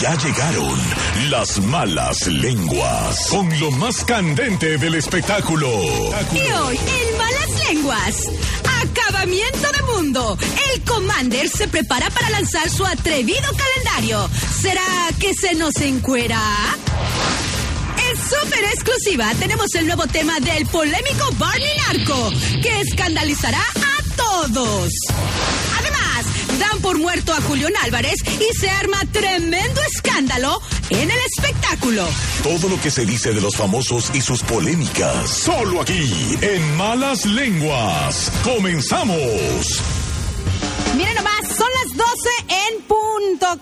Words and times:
Ya 0.00 0.14
llegaron 0.14 0.78
las 1.28 1.60
malas 1.60 2.24
lenguas 2.28 3.26
con 3.30 3.58
lo 3.58 3.72
más 3.72 4.04
candente 4.04 4.78
del 4.78 4.94
espectáculo. 4.94 5.68
Y 6.32 6.52
hoy, 6.52 6.76
en 6.76 7.18
Malas 7.18 7.68
Lenguas, 7.68 8.16
acabamiento 8.80 9.72
de 9.72 9.82
mundo. 9.92 10.38
El 10.72 10.84
Commander 10.84 11.48
se 11.48 11.66
prepara 11.66 12.10
para 12.10 12.30
lanzar 12.30 12.70
su 12.70 12.86
atrevido 12.86 13.48
calendario. 13.56 14.30
¿Será 14.60 14.82
que 15.18 15.34
se 15.34 15.56
nos 15.56 15.74
encuera? 15.80 16.40
En 18.08 18.16
súper 18.16 18.64
exclusiva 18.72 19.34
tenemos 19.34 19.74
el 19.74 19.86
nuevo 19.86 20.06
tema 20.06 20.38
del 20.38 20.64
polémico 20.66 21.28
Barney 21.38 21.76
Narco, 21.88 22.30
que 22.62 22.80
escandalizará 22.82 23.60
a 23.60 24.16
todos. 24.16 24.92
Dan 26.58 26.80
por 26.80 26.98
muerto 26.98 27.32
a 27.32 27.40
Julián 27.40 27.72
Álvarez 27.84 28.18
y 28.26 28.58
se 28.58 28.68
arma 28.70 28.98
tremendo 29.12 29.80
escándalo 29.94 30.60
en 30.90 31.10
el 31.10 31.18
espectáculo. 31.36 32.06
Todo 32.42 32.68
lo 32.68 32.80
que 32.80 32.90
se 32.90 33.06
dice 33.06 33.32
de 33.32 33.40
los 33.40 33.56
famosos 33.56 34.10
y 34.14 34.20
sus 34.20 34.42
polémicas, 34.42 35.30
solo 35.30 35.82
aquí, 35.82 36.36
en 36.40 36.76
Malas 36.76 37.26
Lenguas. 37.26 38.32
¡Comenzamos! 38.42 39.82
Miren 40.96 41.14
nomás, 41.14 41.46
son 41.56 41.68
las 41.84 41.96
12 41.96 42.30
en. 42.48 42.97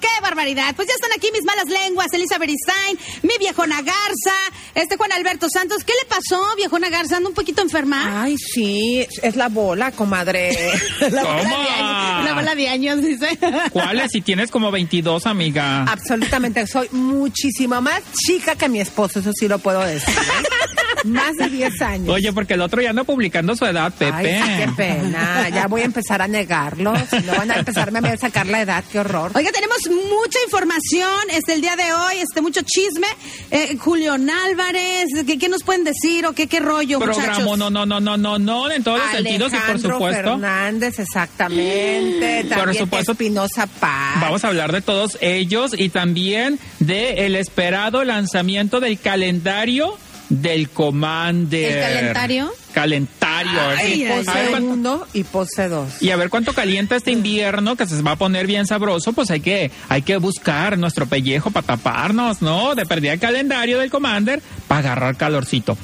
¡Qué 0.01 0.09
barbaridad! 0.23 0.75
Pues 0.75 0.89
ya 0.89 0.95
están 0.95 1.11
aquí 1.17 1.29
mis 1.33 1.45
malas 1.45 1.67
lenguas, 1.67 2.13
Elisa 2.13 2.39
Beristain, 2.39 2.99
mi 3.23 3.37
viejona 3.39 3.83
Garza, 3.83 4.35
este 4.75 4.97
Juan 4.97 5.13
Alberto 5.13 5.49
Santos. 5.49 5.85
¿Qué 5.85 5.93
le 6.03 6.09
pasó, 6.09 6.43
viejona 6.57 6.89
Garza? 6.89 7.17
¿Anda 7.17 7.29
un 7.29 7.35
poquito 7.35 7.63
enferma? 7.63 8.23
Ay, 8.23 8.37
sí, 8.39 9.07
es 9.23 9.37
la 9.37 9.49
bola, 9.49 9.93
comadre. 9.93 10.57
La 11.01 11.23
bola 11.23 11.43
de 11.43 11.71
años. 11.71 12.25
La 12.25 12.35
bola 12.35 12.55
de 12.55 12.69
años, 12.69 13.03
dice. 13.03 13.39
¿Cuáles? 13.73 14.11
Si 14.11 14.21
tienes 14.21 14.51
como 14.51 14.71
22, 14.71 15.27
amiga. 15.27 15.85
Absolutamente, 15.85 16.67
soy 16.67 16.89
muchísimo 16.91 17.81
más 17.81 18.03
chica 18.27 18.57
que 18.57 18.69
mi 18.69 18.81
esposo, 18.81 19.21
eso 19.21 19.31
sí 19.39 19.49
lo 19.49 19.59
puedo 19.59 19.81
decir. 19.81 20.15
más 21.05 21.35
de 21.37 21.49
10 21.49 21.83
años. 21.83 22.09
Oye, 22.09 22.33
porque 22.33 22.55
el 22.55 22.61
otro 22.61 22.83
ya 22.83 22.91
anda 22.91 23.05
publicando 23.05 23.55
su 23.57 23.65
edad, 23.65 23.93
Pepe. 23.93 24.37
Ay, 24.37 24.65
qué 24.65 24.73
pena. 24.73 25.49
Ya 25.49 25.67
voy 25.67 25.83
a 25.83 25.85
empezar 25.85 26.23
a 26.23 26.29
negarlo. 26.29 26.95
Si 27.11 27.19
no 27.21 27.35
van 27.37 27.51
a 27.51 27.55
empezarme 27.57 27.99
a 27.99 28.17
sacar 28.17 28.47
la 28.47 28.61
edad, 28.61 28.85
qué 28.91 29.01
horror. 29.01 29.33
Oiga, 29.35 29.51
tenemos 29.53 29.79
mucha 29.89 30.39
información 30.45 31.11
este 31.31 31.55
el 31.55 31.61
día 31.61 31.77
de 31.77 31.93
hoy, 31.93 32.19
este 32.19 32.41
mucho 32.41 32.61
chisme. 32.63 33.07
Eh, 33.51 33.77
Julián 33.79 34.29
Álvarez, 34.29 35.07
¿qué, 35.27 35.39
qué 35.39 35.49
nos 35.49 35.63
pueden 35.63 35.85
decir 35.85 36.27
o 36.27 36.33
qué, 36.33 36.47
qué 36.47 36.61
rollo, 36.61 36.99
Programa, 36.99 37.23
muchachos? 37.23 37.59
no, 37.59 37.71
no, 37.71 37.87
no, 37.87 38.01
no, 38.01 38.17
no, 38.17 38.39
no, 38.39 38.71
en 38.71 38.83
todos 38.83 38.99
los 38.99 39.11
sentidos 39.11 39.53
y 39.53 39.57
por 39.57 39.81
supuesto. 39.81 40.31
Fernández, 40.33 40.99
exactamente. 40.99 42.45
Por 42.49 42.59
También 42.59 42.85
supuesto. 42.85 43.13
Espinosa 43.13 43.67
Paz. 43.67 44.21
Vamos 44.21 44.45
a 44.45 44.49
hablar 44.49 44.73
de 44.73 44.81
todos 44.81 45.19
ellos 45.21 45.73
y 45.77 45.89
también 45.89 46.59
de 46.81 47.27
el 47.27 47.37
esperado 47.37 48.05
lanzamiento 48.05 48.81
del 48.81 48.99
calendario 48.99 49.97
del 50.29 50.69
Commander. 50.71 51.73
¿El 51.77 51.83
calendario? 51.83 52.53
Calentario. 52.73 53.61
a 53.61 53.69
ver 53.69 53.79
Ay, 53.79 53.93
si- 53.95 54.05
ay, 54.05 54.11
a 54.11 54.15
ver 54.17 54.25
Pose 54.25 54.51
cuánto- 54.51 54.69
uno 54.73 55.07
y 55.13 55.23
pose 55.25 55.69
dos. 55.69 56.03
Y 56.03 56.11
a 56.11 56.17
ver 56.17 56.31
cuánto 56.31 56.53
calienta 56.53 56.97
este 56.97 57.11
invierno, 57.13 57.77
que 57.77 57.87
se 57.87 58.01
va 58.03 58.13
a 58.13 58.17
poner 58.17 58.47
bien 58.47 58.67
sabroso, 58.67 59.13
pues 59.13 59.31
hay 59.31 59.41
que, 59.41 59.71
hay 59.89 60.03
que 60.03 60.17
buscar 60.17 60.79
nuestro 60.79 61.07
pellejo 61.07 61.51
para 61.51 61.67
taparnos, 61.67 62.43
¿no? 62.43 62.75
De 62.75 62.87
perdida 62.87 63.13
el 63.13 63.21
calendario 63.21 63.79
del 63.79 63.91
Commander 63.91 64.43
para 64.69 64.81
agarrar 64.81 65.17
calorcito. 65.17 65.77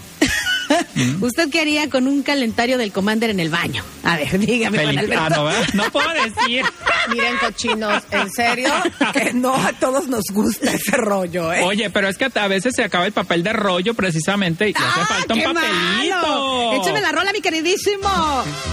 ¿Usted 1.21 1.49
qué 1.51 1.61
haría 1.61 1.89
con 1.91 2.07
un 2.07 2.23
calendario 2.23 2.79
del 2.79 2.93
Commander 2.93 3.31
en 3.31 3.41
el 3.41 3.49
baño? 3.51 3.83
A 4.05 4.17
ver, 4.17 4.39
dígame, 4.39 4.79
Juan 4.83 4.99
Alberto. 4.99 5.23
ah, 5.25 5.29
no, 5.31 5.45
¿verdad? 5.45 5.69
no 5.75 5.85
puedo 5.91 6.09
decir. 6.13 6.65
Miren, 7.11 7.37
cochinos, 7.39 8.03
en 8.11 8.31
serio, 8.31 8.69
que 9.13 9.33
no 9.33 9.55
a 9.55 9.73
todos 9.73 10.07
nos 10.09 10.25
gusta 10.33 10.73
ese 10.73 10.97
rollo, 10.97 11.53
¿eh? 11.53 11.63
Oye, 11.65 11.91
pero 11.91 12.09
es 12.09 12.17
que 12.17 12.29
a 12.35 12.49
veces 12.49 12.75
se 12.77 12.85
acaba 12.85 13.07
el 13.07 13.13
papel 13.13 13.43
de 13.43 13.53
rollo 13.53 13.95
precisamente 13.95 14.69
y 14.69 14.73
hace 14.73 14.85
¡Ah, 15.01 15.07
falta 15.09 15.35
un 15.35 15.41
qué 15.41 15.47
papelito. 15.47 16.17
malo! 16.17 16.73
Échame 16.75 17.01
la 17.01 17.13
rola, 17.13 17.33
mi 17.33 17.41
queridísimo. 17.41 18.09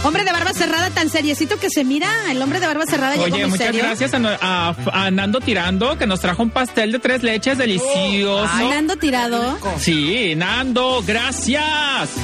Hombre 0.04 0.24
de 0.24 0.32
barba 0.32 0.54
cerrada, 0.54 0.90
tan 0.92 1.10
seriecito 1.10 1.58
que 1.60 1.70
se 1.70 1.84
mira. 1.84 2.10
El 2.32 2.42
hombre 2.42 2.60
de 2.60 2.68
barba 2.68 2.86
cerrada 2.86 3.16
Oye, 3.20 3.46
muchas 3.48 3.66
serio. 3.68 3.84
gracias 3.84 4.14
a, 4.14 4.38
a- 4.42 4.76
a 5.06 5.12
Nando 5.12 5.40
Tirando 5.42 5.98
que 5.98 6.06
nos 6.06 6.20
trajo 6.20 6.44
un 6.44 6.52
pastel 6.52 6.92
de 6.92 7.00
tres 7.00 7.24
leches 7.24 7.58
delicioso. 7.58 8.48
Ay, 8.52 8.68
Nando 8.70 8.96
tirado. 8.98 9.58
Sí, 9.80 10.36
Nando, 10.36 11.04
gracias. 11.06 11.64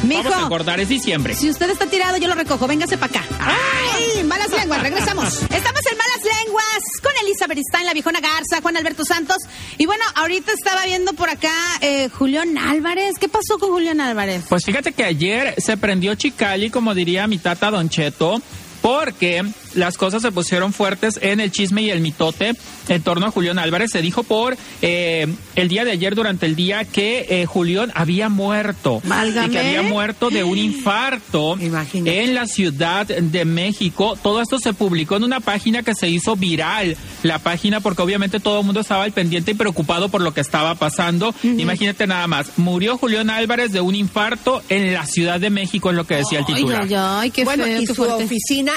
Mijo. 0.04 0.24
Vamos 0.24 0.44
a 0.44 0.46
acordar, 0.46 0.80
es 0.80 0.90
diciembre. 0.90 1.36
Si 1.36 1.50
usted 1.50 1.70
está 1.70 1.86
tirado, 1.88 2.18
yo 2.18 2.28
lo 2.28 2.36
recojo. 2.36 2.68
Véngase 2.68 2.98
para 2.98 3.20
acá. 3.20 3.26
¡Ay! 3.40 4.24
Malas 4.24 4.50
lenguas, 4.52 4.82
regresamos. 4.82 5.34
Estamos 5.42 5.82
en 5.92 5.98
Malas 5.98 6.44
Lenguas 6.44 6.84
con 7.02 7.12
Elisa 7.22 7.48
Beristain, 7.48 7.86
la 7.86 7.94
viejona 7.94 8.20
Garza, 8.20 8.62
Juan 8.62 8.78
Alberto 8.78 9.04
Santos. 9.06 9.38
Y 9.78 9.86
bueno, 9.86 10.04
ahorita 10.16 10.52
estaba 10.54 10.86
viendo 10.86 11.14
por 11.14 11.30
acá 11.30 11.54
eh, 11.82 12.10
Julián 12.10 12.58
Álvarez. 12.58 13.16
¿Qué 13.20 13.28
pasó 13.28 13.58
con 13.60 13.72
Julián 13.72 14.02
Álvarez? 14.02 14.44
Pues 14.50 14.66
fíjate 14.66 14.94
que 14.94 15.04
ayer 15.04 15.56
se 15.58 15.78
prendió 15.78 16.16
Chicali, 16.16 16.70
como 16.70 16.94
diría 16.94 17.28
mi 17.28 17.38
tata 17.38 17.72
Don 17.72 17.90
Cheto, 17.90 18.42
porque 18.82 19.44
las 19.76 19.98
cosas 19.98 20.22
se 20.22 20.32
pusieron 20.32 20.74
fuertes 20.74 21.20
en 21.22 21.40
el 21.40 21.52
chisme 21.52 21.84
y 21.84 21.90
el 21.92 22.02
mitote 22.02 22.54
en 22.88 23.02
torno 23.02 23.28
a 23.28 23.32
Julián 23.32 23.60
Álvarez. 23.60 23.92
Se 23.92 24.02
dijo 24.02 24.24
por 24.24 24.58
eh, 24.82 25.28
el 25.56 25.68
día 25.68 25.86
de 25.86 25.92
ayer, 25.92 26.16
durante 26.16 26.46
el 26.46 26.56
día, 26.56 26.84
que 26.86 27.26
eh, 27.30 27.46
Julián 27.46 27.92
había 27.96 28.30
muerto. 28.30 29.02
Válgame. 29.04 29.48
Y 29.48 29.52
que 29.52 29.60
había 29.60 29.82
muerto 29.84 30.30
de 30.30 30.44
un 30.44 30.58
infarto 30.96 31.58
Imagínate. 31.60 32.24
en 32.24 32.34
la 32.34 32.48
Ciudad 32.48 33.06
de 33.06 33.46
México. 33.46 34.18
Todo 34.22 34.42
esto 34.42 34.58
se 34.60 34.74
publicó 34.74 35.18
en 35.18 35.24
una 35.24 35.40
página 35.40 35.84
que 35.84 35.96
se 35.96 36.10
hizo 36.10 36.36
viral. 36.36 36.96
La 37.24 37.40
página, 37.40 37.80
porque 37.80 38.02
obviamente 38.02 38.40
todo 38.40 38.60
el 38.60 38.66
mundo 38.66 38.82
estaba 38.82 39.04
al 39.04 39.12
pendiente 39.12 39.52
y 39.52 39.54
preocupado 39.56 40.10
por 40.10 40.22
lo 40.22 40.34
que 40.34 40.42
estaba 40.42 40.76
pasando. 40.76 41.34
Imagínate 41.44 42.08
nada 42.08 42.28
más. 42.28 42.58
Murió 42.58 42.98
Julián 42.98 43.30
Álvarez 43.30 43.72
de 43.72 43.82
un 43.82 43.96
infarto 43.96 44.62
en 44.70 44.94
la 44.94 45.06
Ciudad 45.06 45.40
de 45.40 45.50
México, 45.50 45.90
es 45.90 45.96
lo 45.96 46.06
que 46.06 46.16
decía 46.16 46.40
el 46.40 46.46
titular. 46.46 46.84
Ay, 46.84 46.94
ay, 46.94 47.06
ay, 47.22 47.32
qué 47.32 47.44
bueno, 47.44 47.64
feo, 47.66 47.78
y 47.78 47.80
qué 47.82 47.88
su 47.88 47.96
fuerte. 47.96 48.24
oficina 48.26 48.74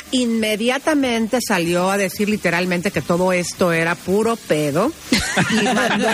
salió 1.46 1.90
a 1.90 1.98
decir 1.98 2.30
literalmente 2.30 2.90
que 2.90 3.02
todo 3.02 3.32
esto 3.32 3.72
era 3.72 3.94
puro 3.94 4.36
pedo 4.36 4.90
y 5.50 5.64
mandó 5.64 6.08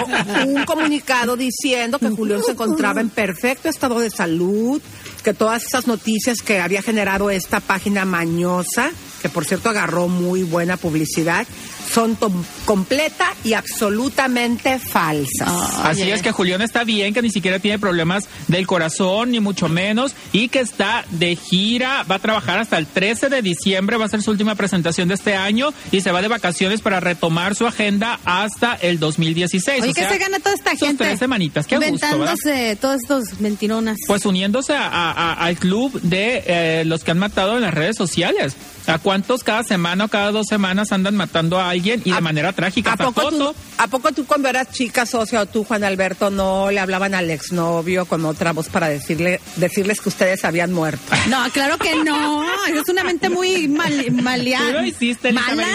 un 0.47 0.65
comunicado 0.65 1.37
diciendo 1.37 2.01
que 2.01 2.09
Julián 2.09 2.43
se 2.43 2.53
encontraba 2.53 3.01
en 3.01 3.09
perfecto 3.09 3.69
estado 3.69 4.01
de 4.01 4.11
salud, 4.11 4.83
que 5.23 5.33
todas 5.33 5.65
esas 5.65 5.87
noticias 5.87 6.39
que 6.43 6.59
había 6.59 6.83
generado 6.83 7.31
esta 7.31 7.61
página 7.61 8.05
mañosa, 8.05 8.91
que 9.23 9.29
por 9.29 9.45
cierto 9.45 9.69
agarró 9.69 10.09
muy 10.09 10.43
buena 10.43 10.77
publicidad, 10.77 11.47
son 11.93 12.17
completa 12.65 13.33
y 13.45 13.53
absolutamente 13.55 14.79
falsas. 14.79 15.49
Así 15.85 16.03
Oye. 16.03 16.13
es 16.15 16.23
que 16.23 16.33
Julián 16.33 16.63
está 16.63 16.85
bien, 16.85 17.15
que 17.15 17.23
ni 17.23 17.31
siquiera 17.31 17.59
tiene 17.59 17.79
problemas 17.79 18.29
del 18.49 18.67
corazón, 18.67 19.31
ni 19.31 19.41
mucho 19.41 19.69
menos, 19.69 20.15
y 20.33 20.49
que 20.49 20.61
está 20.61 21.05
de 21.11 21.37
gira, 21.37 22.03
va 22.11 22.17
a 22.17 22.19
trabajar 22.19 22.59
hasta 22.59 22.79
el 22.79 22.87
13 22.87 23.29
de 23.29 23.43
diciembre, 23.43 23.97
va 23.97 24.07
a 24.07 24.09
ser 24.09 24.23
su 24.23 24.31
última 24.31 24.55
presentación 24.55 25.09
de 25.09 25.15
este 25.15 25.35
año, 25.37 25.73
y 25.93 26.01
se 26.01 26.11
va 26.13 26.23
de 26.23 26.29
vacaciones 26.29 26.81
para 26.81 27.01
retomar 27.01 27.55
su 27.55 27.67
agenda 27.67 28.19
hasta 28.25 28.75
el 28.75 28.99
2016. 28.99 29.83
Oye, 29.83 29.91
O 29.91 29.95
¿qué 29.95 30.01
sea, 30.01 30.11
se 30.13 30.19
gana 30.19 30.39
toda 30.41 30.55
esta 30.55 30.77
gente? 30.77 31.05
tres 31.05 31.19
semanitas, 31.19 31.67
qué. 31.67 31.77
Inventándose 31.77 32.77
todos 32.81 32.97
estos 33.03 33.41
mentironas. 33.41 33.97
Pues 34.07 34.25
uniéndose 34.27 34.75
a- 34.75 34.89
a- 34.89 35.13
a- 35.13 35.33
al 35.35 35.57
club 35.57 36.01
de 36.03 36.43
eh, 36.47 36.83
los 36.87 37.05
que 37.05 37.11
han 37.11 37.19
matado 37.19 37.55
en 37.57 37.63
las 37.63 37.75
redes 37.75 37.97
sociales. 37.97 38.57
¿A 38.87 38.99
cuántos 38.99 39.43
cada 39.43 39.63
semana 39.65 40.05
o 40.05 40.09
cada 40.09 40.31
dos 40.31 40.47
semanas 40.47 40.93
andan 40.93 41.17
matando 41.17 41.59
a 41.59 41.74
alguien 41.75 42.01
y 42.05 42.11
de 42.13 42.17
¿A- 42.17 42.21
manera 42.21 42.53
trágica? 42.53 42.93
¿A 42.93 42.97
poco, 42.97 43.29
tú, 43.29 43.39
Joto. 43.39 43.55
¿A 43.79 43.87
poco 43.89 44.13
tú 44.13 44.25
cuando 44.27 44.49
eras 44.49 44.71
chica 44.73 45.05
socia 45.07 45.41
o 45.43 45.47
tú, 45.47 45.65
Juan 45.65 45.85
Alberto, 45.85 46.31
no 46.31 46.71
le 46.71 46.81
hablaban 46.81 47.15
al 47.15 47.31
exnovio 47.31 48.07
con 48.07 48.25
otra 48.25 48.53
voz 48.53 48.69
para 48.69 48.89
decirle, 48.89 49.41
decirles 49.57 50.01
que 50.01 50.09
ustedes 50.09 50.45
habían 50.45 50.73
muerto? 50.73 51.01
No, 51.29 51.45
claro 51.53 51.77
que 51.79 51.95
no. 52.05 52.45
Es 52.67 52.89
una 52.89 53.05
mente 53.05 53.29
muy 53.29 53.69
mal, 53.69 54.11
maleada. 54.13 54.67
Tú 54.67 54.73
lo 54.73 54.85
hiciste, 54.87 55.33
¿Mala? 55.33 55.67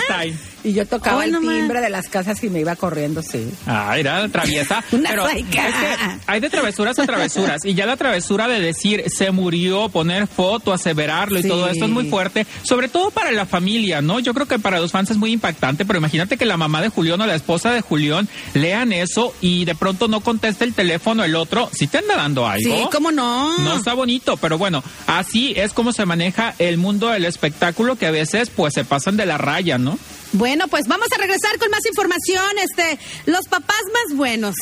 Y 0.64 0.74
yo 0.74 0.86
tocaba 0.86 1.24
el 1.26 1.32
no 1.32 1.40
timbre 1.40 1.80
de 1.82 1.90
las 1.90 2.08
casas 2.10 2.44
y 2.44 2.50
me 2.50 2.60
iba 2.60 2.76
corriendo, 2.76 3.22
sí. 3.22 3.50
Ah, 3.66 3.98
era 3.98 4.28
traviesa. 4.30 4.84
Una 4.92 5.10
pero 5.10 5.28
es 5.30 5.46
que 5.46 5.60
hay 6.28 6.40
de 6.40 6.50
travesuras 6.50 7.00
a 7.00 7.06
travesuras. 7.06 7.64
Y 7.66 7.74
ya 7.74 7.86
la 7.86 7.96
travesura 7.98 8.48
de 8.48 8.60
decir 8.60 9.04
se 9.08 9.32
murió, 9.32 9.90
poner 9.90 10.28
foto, 10.28 10.74
aseverarlo 10.74 11.40
y 11.40 11.44
Sí. 11.44 11.48
todo 11.48 11.68
esto 11.70 11.86
es 11.86 11.92
muy 11.92 12.10
fuerte. 12.10 12.46
Sobre 12.64 12.90
todo 12.90 13.10
para 13.12 13.32
la 13.32 13.46
familia, 13.46 14.02
¿no? 14.02 14.20
Yo 14.20 14.34
creo 14.34 14.48
que 14.48 14.60
para 14.60 14.80
los 14.80 14.92
fans 14.92 15.12
es 15.12 15.18
muy 15.18 15.32
impactante. 15.32 15.86
Pero 15.86 16.00
imagínate 16.00 16.36
que 16.38 16.46
la 16.46 16.58
mamá 16.58 16.82
de 16.82 16.90
Julián 16.90 17.22
o 17.22 17.26
la 17.26 17.36
esposa 17.36 17.72
de 17.72 17.82
Julián 17.82 18.28
lean 18.54 18.92
eso 18.92 19.34
y 19.42 19.66
de 19.66 19.76
pronto 19.76 20.08
no 20.08 20.20
conteste 20.22 20.66
el 20.66 20.74
teléfono 20.74 21.24
el 21.24 21.36
otro. 21.36 21.70
Si 21.72 21.88
te 21.88 22.00
anda 22.00 22.16
dando 22.18 22.48
algo. 22.48 22.76
Sí, 22.76 22.84
¿cómo 22.92 23.12
no? 23.12 23.58
No 23.60 23.78
está 23.78 23.94
bonito, 23.94 24.36
pero 24.38 24.58
bueno, 24.58 24.84
así 25.08 25.54
es 25.56 25.74
como 25.74 25.94
se 25.94 26.06
maneja 26.06 26.54
el 26.60 26.78
mundo 26.78 27.08
del 27.10 27.26
espectáculo 27.26 27.96
que 27.96 28.08
a 28.08 28.12
veces 28.12 28.50
pues 28.50 28.74
se 28.74 28.84
pasan 28.84 29.16
de 29.18 29.26
la 29.26 29.38
raya, 29.38 29.78
¿no? 29.78 29.98
Bueno, 30.34 30.68
pues 30.68 30.86
vamos 30.88 31.08
a 31.16 31.18
regresar 31.20 31.58
con 31.60 31.70
más 31.72 31.86
información. 31.88 32.44
Este, 32.64 33.00
los 33.26 33.48
papás 33.48 33.82
más 33.94 34.18
buenos. 34.18 34.56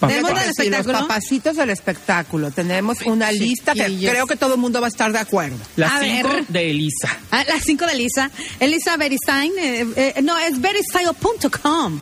Papás. 0.00 0.16
Del 0.16 0.24
Sí, 0.24 0.32
los 0.32 0.48
espectáculo. 0.80 0.98
papacitos 1.00 1.56
del 1.56 1.70
espectáculo. 1.70 2.50
Tenemos 2.50 2.98
una 3.04 3.30
lista 3.30 3.72
que 3.74 3.84
creo 4.00 4.26
que 4.26 4.34
todo 4.36 4.54
el 4.54 4.60
mundo 4.60 4.80
va 4.80 4.86
a 4.86 4.90
estar 4.90 5.12
de 5.12 5.18
acuerdo. 5.20 5.56
Las 5.76 5.92
A 5.92 6.00
cinco 6.00 6.28
ver. 6.28 6.46
de 6.48 6.70
Elisa. 6.70 7.16
Ah, 7.30 7.44
las 7.46 7.62
cinco 7.62 7.86
de 7.86 7.92
Elisa. 7.92 8.30
Elisa 8.58 8.96
Beristain. 8.96 9.52
eh, 9.58 9.86
eh, 10.16 10.22
no, 10.22 10.36
es 10.38 10.60
beristain.com. 10.60 12.00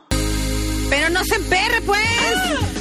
Pero 0.89 1.09
no 1.11 1.23
se 1.25 1.35
emperre, 1.37 1.81
pues. 1.83 2.01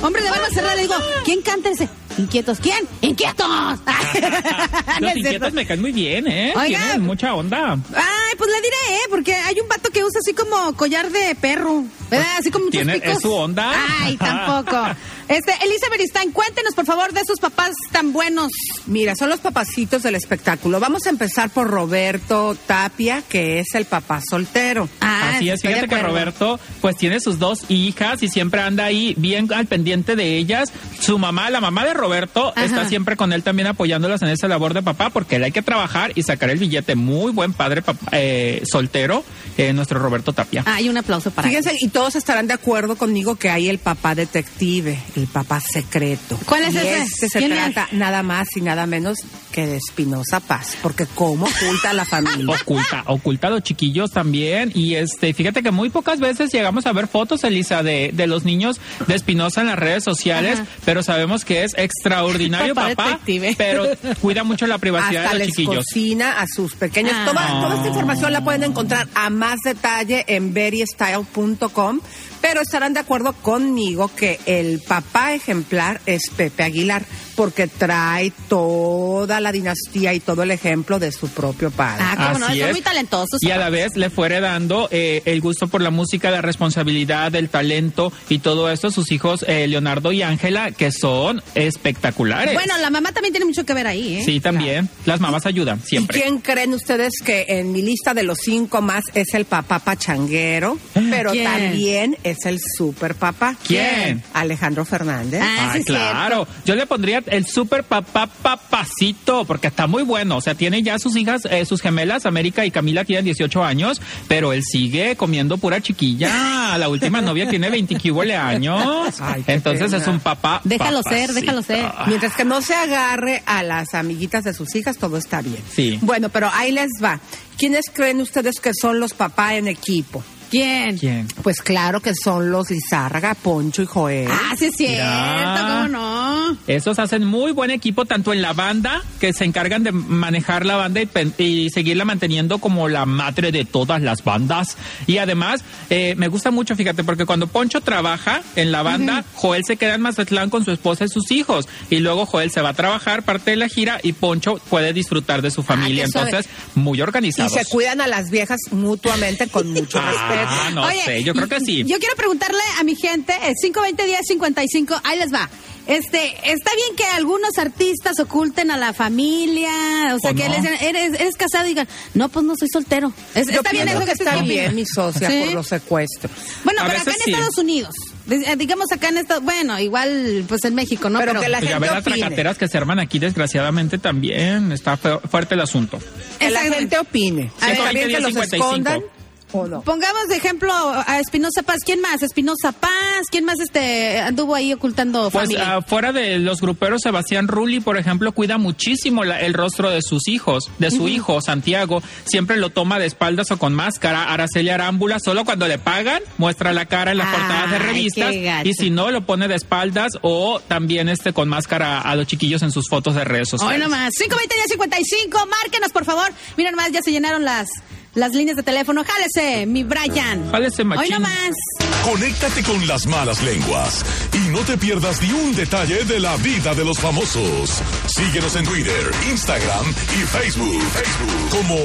Hombre, 0.01 0.21
le 0.21 0.31
van 0.31 0.43
a 0.43 0.49
cerrar. 0.53 0.75
Le 0.75 0.83
digo, 0.83 0.95
¿quién 1.25 1.41
canta 1.41 1.69
ese? 1.69 1.89
Inquietos. 2.17 2.59
¿Quién? 2.59 2.87
¡Inquietos! 3.01 3.45
Los 4.99 5.15
inquietos 5.15 5.53
me 5.53 5.65
caen 5.65 5.81
muy 5.81 5.91
bien, 5.91 6.27
¿eh? 6.27 6.53
Oiga. 6.55 6.79
Tienen 6.79 7.01
mucha 7.01 7.33
onda. 7.35 7.77
Ay, 7.93 8.03
pues 8.39 8.49
le 8.49 8.61
diré, 8.61 8.95
¿eh? 8.95 9.07
Porque 9.11 9.35
hay 9.35 9.59
un 9.59 9.67
vato 9.67 9.91
que 9.91 10.03
usa 10.03 10.19
así 10.21 10.33
como 10.33 10.73
collar 10.75 11.11
de 11.11 11.35
perro. 11.35 11.83
¿Verdad? 12.09 12.37
Así 12.39 12.49
como 12.49 12.65
muchos 12.65 12.81
¿Tiene- 12.83 12.99
es 13.03 13.19
su 13.19 13.31
onda? 13.31 13.71
Ay, 14.01 14.17
tampoco. 14.17 14.77
Este, 15.29 15.51
Elisa 15.63 15.87
Beristain, 15.91 16.31
cuéntenos, 16.31 16.73
por 16.73 16.85
favor, 16.85 17.13
de 17.13 17.21
esos 17.21 17.39
papás 17.39 17.71
tan 17.91 18.11
buenos. 18.11 18.51
Mira, 18.87 19.15
son 19.15 19.29
los 19.29 19.39
papacitos 19.39 20.01
del 20.01 20.15
espectáculo. 20.15 20.79
Vamos 20.79 21.05
a 21.05 21.09
empezar 21.11 21.51
por 21.51 21.69
Roberto 21.69 22.57
Tapia, 22.65 23.21
que 23.29 23.59
es 23.59 23.75
el 23.75 23.85
papá 23.85 24.21
soltero. 24.27 24.89
Ah, 25.01 25.33
Así 25.35 25.49
es, 25.49 25.61
fíjate 25.61 25.87
que. 25.87 25.99
Roberto 26.01 26.59
pues 26.81 26.97
tiene 26.97 27.19
sus 27.19 27.37
dos 27.37 27.69
hijas 27.69 28.23
y 28.23 28.27
siempre 28.29 28.61
anda 28.61 28.85
ahí 28.85 29.13
bien 29.17 29.51
al 29.53 29.67
pendiente 29.67 30.15
de 30.15 30.35
ellas. 30.37 30.71
Su 30.99 31.19
mamá, 31.19 31.49
la 31.51 31.61
mamá 31.61 31.85
de 31.85 31.93
Roberto, 31.93 32.51
Ajá. 32.55 32.65
está 32.65 32.87
siempre 32.89 33.15
con 33.15 33.31
él 33.31 33.43
también 33.43 33.67
apoyándolas 33.67 34.21
en 34.23 34.29
esa 34.29 34.47
labor 34.47 34.73
de 34.73 34.81
papá 34.81 35.11
porque 35.11 35.35
él 35.35 35.43
hay 35.43 35.51
que 35.51 35.61
trabajar 35.61 36.11
y 36.15 36.23
sacar 36.23 36.49
el 36.49 36.57
billete. 36.57 36.95
Muy 36.95 37.31
buen 37.31 37.53
padre 37.53 37.83
papá, 37.83 38.07
eh, 38.13 38.63
soltero, 38.65 39.23
eh, 39.57 39.73
nuestro 39.73 39.99
Roberto 39.99 40.33
Tapia. 40.33 40.63
Hay 40.65 40.89
un 40.89 40.97
aplauso 40.97 41.29
para 41.29 41.47
Fíjense, 41.47 41.69
él. 41.71 41.77
y 41.81 41.89
todos 41.89 42.15
estarán 42.15 42.47
de 42.47 42.53
acuerdo 42.55 42.95
conmigo 42.97 43.35
que 43.35 43.49
hay 43.51 43.69
el 43.69 43.77
papá 43.77 44.15
detective, 44.15 44.97
el 45.21 45.27
papá 45.27 45.59
secreto. 45.59 46.37
¿Cuál 46.45 46.63
es 46.65 46.73
Y 46.75 46.77
ese? 46.77 47.01
Este 47.03 47.29
se 47.29 47.39
¿Quién 47.39 47.51
trata 47.51 47.87
nada 47.91 48.23
más 48.23 48.47
y 48.55 48.61
nada 48.61 48.85
menos 48.85 49.17
que 49.51 49.65
de 49.67 49.77
Espinosa 49.77 50.39
Paz, 50.39 50.77
porque 50.81 51.05
cómo 51.15 51.45
oculta 51.47 51.89
a 51.89 51.93
la 51.93 52.05
familia. 52.05 52.55
Oculta, 52.55 53.03
oculta 53.07 53.47
a 53.47 53.49
los 53.51 53.63
chiquillos 53.63 54.11
también. 54.11 54.71
Y 54.75 54.95
este, 54.95 55.33
fíjate 55.33 55.63
que 55.63 55.71
muy 55.71 55.89
pocas 55.89 56.19
veces 56.19 56.51
llegamos 56.51 56.85
a 56.85 56.93
ver 56.93 57.07
fotos, 57.07 57.43
Elisa, 57.43 57.81
de, 57.83 58.11
de 58.13 58.27
los 58.27 58.45
niños 58.45 58.79
de 59.07 59.15
Espinosa 59.15 59.61
en 59.61 59.67
las 59.67 59.79
redes 59.79 60.03
sociales, 60.03 60.59
Ajá. 60.59 60.67
pero 60.85 61.03
sabemos 61.03 61.45
que 61.45 61.63
es 61.63 61.73
extraordinario 61.77 62.73
Papá 62.79 62.89
papá, 62.95 63.09
detective. 63.25 63.55
pero 63.57 63.85
cuida 64.21 64.43
mucho 64.43 64.67
la 64.67 64.77
privacidad 64.77 65.25
Hasta 65.25 65.33
de 65.37 65.39
los 65.39 65.47
les 65.47 65.55
chiquillos. 65.55 65.85
cocina 65.85 66.39
a 66.39 66.45
sus 66.47 66.75
pequeños. 66.75 67.13
Ah. 67.15 67.25
Toda, 67.25 67.61
toda 67.61 67.75
esta 67.75 67.87
información 67.87 68.31
la 68.33 68.43
pueden 68.43 68.63
encontrar 68.63 69.07
a 69.15 69.29
más 69.29 69.57
detalle 69.63 70.23
en 70.27 70.53
verystyle.com, 70.53 71.99
pero 72.41 72.61
estarán 72.61 72.93
de 72.93 72.99
acuerdo 72.99 73.33
conmigo 73.33 74.09
que 74.15 74.39
el 74.45 74.79
papá 74.79 75.33
ejemplar 75.33 76.01
es 76.05 76.29
Pepe 76.35 76.63
Aguilar, 76.63 77.05
porque 77.39 77.67
trae 77.67 78.33
toda 78.49 79.39
la 79.39 79.53
dinastía 79.53 80.13
y 80.13 80.19
todo 80.19 80.43
el 80.43 80.51
ejemplo 80.51 80.99
de 80.99 81.09
su 81.13 81.29
propio 81.29 81.71
padre. 81.71 82.03
Ah, 82.05 82.15
cómo 82.33 82.39
no, 82.39 82.45
Así 82.47 82.59
son 82.59 82.67
es. 82.67 82.73
muy 82.75 82.81
talentosos. 82.81 83.39
Y 83.41 83.51
a 83.51 83.57
la 83.57 83.69
vez 83.69 83.95
le 83.95 84.09
fue 84.09 84.25
heredando 84.27 84.89
eh, 84.91 85.21
el 85.23 85.39
gusto 85.39 85.69
por 85.69 85.81
la 85.81 85.89
música, 85.89 86.31
la 86.31 86.41
responsabilidad, 86.41 87.33
el 87.35 87.47
talento 87.49 88.11
y 88.27 88.39
todo 88.39 88.69
esto 88.69 88.87
a 88.87 88.91
sus 88.91 89.13
hijos 89.13 89.45
eh, 89.47 89.67
Leonardo 89.69 90.11
y 90.11 90.21
Ángela, 90.21 90.71
que 90.71 90.91
son 90.91 91.41
espectaculares. 91.55 92.53
Bueno, 92.55 92.77
la 92.77 92.89
mamá 92.89 93.13
también 93.13 93.31
tiene 93.31 93.45
mucho 93.45 93.65
que 93.65 93.73
ver 93.73 93.87
ahí, 93.87 94.17
¿eh? 94.17 94.23
Sí, 94.25 94.41
también. 94.41 94.89
Las 95.05 95.21
mamás 95.21 95.45
ayudan, 95.45 95.81
siempre. 95.81 96.19
¿Y 96.19 96.21
quién 96.21 96.39
creen 96.39 96.73
ustedes 96.73 97.13
que 97.23 97.45
en 97.47 97.71
mi 97.71 97.81
lista 97.81 98.13
de 98.13 98.23
los 98.23 98.39
cinco 98.39 98.81
más 98.81 99.03
es 99.13 99.33
el 99.33 99.45
papá 99.45 99.79
pachanguero? 99.79 100.77
Pero 100.93 101.31
¿Quién? 101.31 101.45
también 101.45 102.17
es 102.23 102.39
el 102.45 102.59
super 102.59 103.15
papá. 103.15 103.55
¿Quién? 103.65 104.23
Alejandro 104.33 104.83
Fernández. 104.83 105.39
Ah, 105.41 105.55
Ah, 105.69 105.73
sí, 105.77 105.83
claro. 105.85 106.47
Yo 106.65 106.75
le 106.75 106.85
pondría 106.85 107.21
el 107.31 107.45
super 107.45 107.83
papá 107.83 108.27
papacito, 108.27 109.45
porque 109.45 109.67
está 109.67 109.87
muy 109.87 110.03
bueno. 110.03 110.37
O 110.37 110.41
sea, 110.41 110.55
tiene 110.55 110.81
ya 110.83 110.99
sus 110.99 111.15
hijas, 111.15 111.45
eh, 111.49 111.65
sus 111.65 111.81
gemelas, 111.81 112.25
América 112.25 112.65
y 112.65 112.71
Camila, 112.71 113.05
tienen 113.05 113.25
18 113.25 113.63
años, 113.63 114.01
pero 114.27 114.53
él 114.53 114.63
sigue 114.63 115.15
comiendo 115.15 115.57
pura 115.57 115.81
chiquilla. 115.81 116.29
La 116.77 116.89
última 116.89 117.21
novia 117.21 117.49
tiene 117.49 117.69
20 117.69 117.97
años. 118.35 118.83
Ay, 119.19 119.43
Entonces 119.47 119.91
pena. 119.91 119.97
es 120.01 120.07
un 120.07 120.19
papá. 120.19 120.61
Déjalo 120.63 121.01
ser, 121.03 121.33
déjalo 121.33 121.61
ser. 121.61 121.91
Mientras 122.07 122.35
que 122.35 122.45
no 122.45 122.61
se 122.61 122.75
agarre 122.75 123.43
a 123.45 123.63
las 123.63 123.93
amiguitas 123.93 124.43
de 124.43 124.53
sus 124.53 124.75
hijas, 124.75 124.97
todo 124.97 125.17
está 125.17 125.41
bien. 125.41 125.61
Sí. 125.71 125.99
Bueno, 126.01 126.29
pero 126.29 126.49
ahí 126.53 126.71
les 126.71 126.89
va. 127.03 127.19
¿Quiénes 127.57 127.85
creen 127.93 128.21
ustedes 128.21 128.59
que 128.59 128.71
son 128.73 128.99
los 128.99 129.13
papás 129.13 129.53
en 129.53 129.67
equipo? 129.67 130.23
¿Quién? 130.49 130.97
¿Quién? 130.97 131.27
Pues 131.43 131.61
claro 131.61 131.99
que 132.01 132.13
son 132.15 132.51
los 132.51 132.69
Lizárraga, 132.69 133.35
Poncho 133.35 133.81
y 133.81 133.85
Joel. 133.85 134.27
Ah, 134.31 134.55
sí 134.57 134.65
es 134.65 134.75
cierto, 134.75 135.03
Mira. 135.03 135.57
¿cómo 135.83 135.87
no? 135.89 136.57
Esos 136.67 136.97
hacen 136.99 137.23
muy 137.25 137.51
buen 137.51 137.69
equipo 137.71 138.05
tanto 138.05 138.33
en 138.33 138.41
la 138.41 138.53
banda, 138.53 139.03
que 139.19 139.33
se 139.33 139.45
encargan 139.45 139.83
de 139.83 139.91
manejar 139.91 140.65
la 140.65 140.75
banda 140.75 141.01
y, 141.01 141.05
pen- 141.05 141.33
y 141.37 141.69
seguirla 141.69 142.05
manteniendo 142.05 142.57
como 142.57 142.87
la 142.89 143.05
madre 143.05 143.51
de 143.51 143.65
todas 143.65 144.01
las 144.01 144.23
bandas. 144.23 144.75
Y 145.05 145.19
además, 145.19 145.61
eh, 145.89 146.15
me 146.17 146.27
gusta 146.27 146.49
mucho, 146.51 146.75
fíjate, 146.75 147.03
porque 147.03 147.25
cuando 147.25 147.47
Poncho 147.47 147.81
trabaja 147.81 148.41
en 148.55 148.71
la 148.71 148.81
banda, 148.81 149.23
Joel 149.35 149.63
se 149.65 149.77
queda 149.77 149.93
en 149.95 150.01
Mazatlán 150.01 150.49
con 150.49 150.65
su 150.65 150.71
esposa 150.71 151.05
y 151.05 151.09
sus 151.09 151.29
hijos. 151.31 151.67
Y 151.91 151.99
luego 151.99 152.25
Joel 152.25 152.49
se 152.51 152.61
va 152.61 152.69
a 152.69 152.73
trabajar 152.73 153.23
parte 153.23 153.51
de 153.51 153.57
la 153.57 153.67
gira 153.69 153.99
y 154.01 154.13
Poncho 154.13 154.59
puede 154.69 154.93
disfrutar 154.93 155.41
de 155.43 155.51
su 155.51 155.61
familia. 155.63 156.05
Entonces, 156.05 156.47
muy 156.75 156.97
y 156.97 157.01
organizados. 157.01 157.53
se 157.53 157.65
cuidan 157.65 158.01
a 158.01 158.07
las 158.07 158.29
viejas 158.31 158.59
mutuamente 158.71 159.47
con 159.47 159.69
mucho 159.71 160.01
respeto. 160.01 160.38
Ah, 160.47 160.71
no 160.73 160.83
Oye, 160.85 161.01
sé, 161.03 161.23
yo 161.23 161.33
creo 161.33 161.47
que 161.47 161.59
sí. 161.59 161.83
Yo 161.85 161.97
quiero 161.99 162.15
preguntarle 162.15 162.59
a 162.79 162.83
mi 162.83 162.95
gente, 162.95 163.33
el 163.45 163.55
520-1055, 163.55 165.01
ahí 165.03 165.17
les 165.19 165.33
va. 165.33 165.49
Este, 165.87 166.27
está 166.51 166.69
bien 166.75 166.95
que 166.95 167.03
algunos 167.05 167.57
artistas 167.57 168.19
oculten 168.19 168.69
a 168.69 168.77
la 168.77 168.93
familia, 168.93 169.71
o 170.15 170.19
sea, 170.19 170.31
¿O 170.31 170.35
que 170.35 170.47
no? 170.47 170.53
les 170.53 170.61
digan, 170.61 170.77
eres, 170.83 171.19
eres 171.19 171.35
casado 171.35 171.65
y 171.65 171.69
digan, 171.69 171.87
no, 172.13 172.29
pues 172.29 172.45
no 172.45 172.53
soy 172.55 172.67
soltero. 172.71 173.11
Es- 173.33 173.47
está 173.49 173.71
bien 173.71 173.87
eso 173.87 174.05
que 174.05 174.11
está 174.11 174.35
bien, 174.41 174.65
conmigo. 174.67 174.71
mi 174.75 174.85
socia, 174.85 175.27
¿Sí? 175.31 175.41
por 175.45 175.53
los 175.55 175.67
secuestros. 175.67 176.31
Bueno, 176.63 176.81
A 176.83 176.85
pero 176.87 176.99
acá 177.01 177.09
en 177.11 177.17
sí. 177.23 177.31
Estados 177.31 177.57
Unidos, 177.57 177.95
eh, 178.29 178.55
digamos 178.55 178.85
acá 178.91 179.09
en 179.09 179.17
Estados, 179.17 179.43
bueno, 179.43 179.79
igual 179.79 180.45
pues 180.47 180.63
en 180.65 180.75
México, 180.75 181.09
¿no? 181.09 181.17
Pero 181.17 181.39
que 181.41 181.49
la 181.49 181.57
Pues 181.57 181.69
ya 181.71 181.75
gente 181.77 181.87
ves 181.87 181.91
las 181.91 182.01
opine. 182.01 182.17
tracateras 182.19 182.57
que 182.59 182.67
se 182.67 182.77
arman 182.77 182.99
aquí, 182.99 183.17
desgraciadamente 183.17 183.97
también 183.97 184.71
está 184.71 184.95
feo- 184.95 185.21
fuerte 185.27 185.55
el 185.55 185.61
asunto. 185.61 185.97
Que 186.37 186.51
la 186.51 186.59
gente 186.61 186.99
opine. 186.99 187.51
A 187.61 187.65
ver, 187.67 187.77
Está 187.77 187.91
bien 187.93 188.07
que 188.09 188.19
los 188.19 188.31
55. 188.33 188.65
escondan 188.65 189.01
o 189.51 189.67
no. 189.67 189.81
Pongamos 189.81 190.27
de 190.27 190.35
ejemplo 190.37 190.71
a 190.73 191.19
Espinosa 191.19 191.63
Paz. 191.63 191.77
¿Quién 191.85 192.01
más? 192.01 192.21
Espinosa 192.23 192.71
Paz. 192.71 192.89
¿Quién 193.31 193.45
más 193.45 193.59
este 193.59 194.19
anduvo 194.19 194.55
ahí 194.55 194.71
ocultando 194.73 195.29
Pues 195.31 195.43
familia? 195.45 195.75
ah, 195.77 195.81
fuera 195.81 196.11
de 196.11 196.39
los 196.39 196.61
gruperos, 196.61 197.01
Sebastián 197.01 197.47
Rulli, 197.47 197.79
por 197.79 197.97
ejemplo, 197.97 198.31
cuida 198.31 198.57
muchísimo 198.57 199.23
la- 199.23 199.39
el 199.41 199.53
rostro 199.53 199.89
de 199.89 200.01
sus 200.01 200.27
hijos, 200.27 200.69
de 200.79 200.91
su 200.91 201.07
hijo 201.07 201.41
Santiago. 201.41 202.01
Siempre 202.25 202.57
lo 202.57 202.69
toma 202.69 202.99
de 202.99 203.05
espaldas 203.05 203.51
o 203.51 203.57
con 203.57 203.73
máscara. 203.73 204.25
Araceli 204.31 204.69
Arámbula, 204.69 205.19
solo 205.19 205.45
cuando 205.45 205.67
le 205.67 205.77
pagan, 205.79 206.21
muestra 206.37 206.73
la 206.73 206.85
cara 206.85 207.11
en 207.11 207.17
las 207.17 207.27
portadas 207.35 207.71
de 207.71 207.79
revistas. 207.79 208.33
Y 208.63 208.73
si 208.73 208.89
no, 208.89 209.11
lo 209.11 209.25
pone 209.25 209.47
de 209.47 209.55
espaldas 209.55 210.13
o 210.21 210.59
también 210.67 211.09
este 211.09 211.33
con 211.33 211.49
máscara 211.49 211.99
a 212.01 212.15
los 212.15 212.27
chiquillos 212.27 212.61
en 212.61 212.71
sus 212.71 212.87
fotos 212.89 213.15
de 213.15 213.23
redes 213.23 213.53
Hoy 213.53 213.59
sociales. 213.59 213.79
nomás. 213.79 214.13
520-1055. 214.19 215.47
Márquenos, 215.47 215.91
por 215.91 216.05
favor. 216.05 216.31
Miren 216.57 216.75
nomás, 216.75 216.91
ya 216.91 217.01
se 217.01 217.11
llenaron 217.11 217.43
las, 217.45 217.67
las 218.15 218.33
líneas 218.33 218.57
de 218.57 218.63
teléfono. 218.63 219.03
Jálese, 219.03 219.65
mi 219.65 219.83
Brian. 219.83 220.51
Jálese, 220.51 220.83
machín. 220.83 221.03
Hoy 221.03 221.09
nomás. 221.09 221.55
Conéctate 222.03 222.63
con 222.63 222.87
las 222.87 223.05
malas 223.05 223.41
lenguas 223.43 224.03
y 224.33 224.49
no 224.49 224.59
te 224.59 224.77
pierdas 224.77 225.21
ni 225.21 225.31
un 225.31 225.55
detalle 225.55 226.03
de 226.05 226.19
la 226.19 226.35
vida 226.37 226.73
de 226.73 226.85
los 226.85 226.99
famosos. 226.99 227.81
Síguenos 228.07 228.55
en 228.55 228.65
Twitter, 228.65 229.11
Instagram 229.29 229.85
y 229.89 230.25
Facebook. 230.25 230.81
Facebook 230.81 231.49
como 231.51 231.75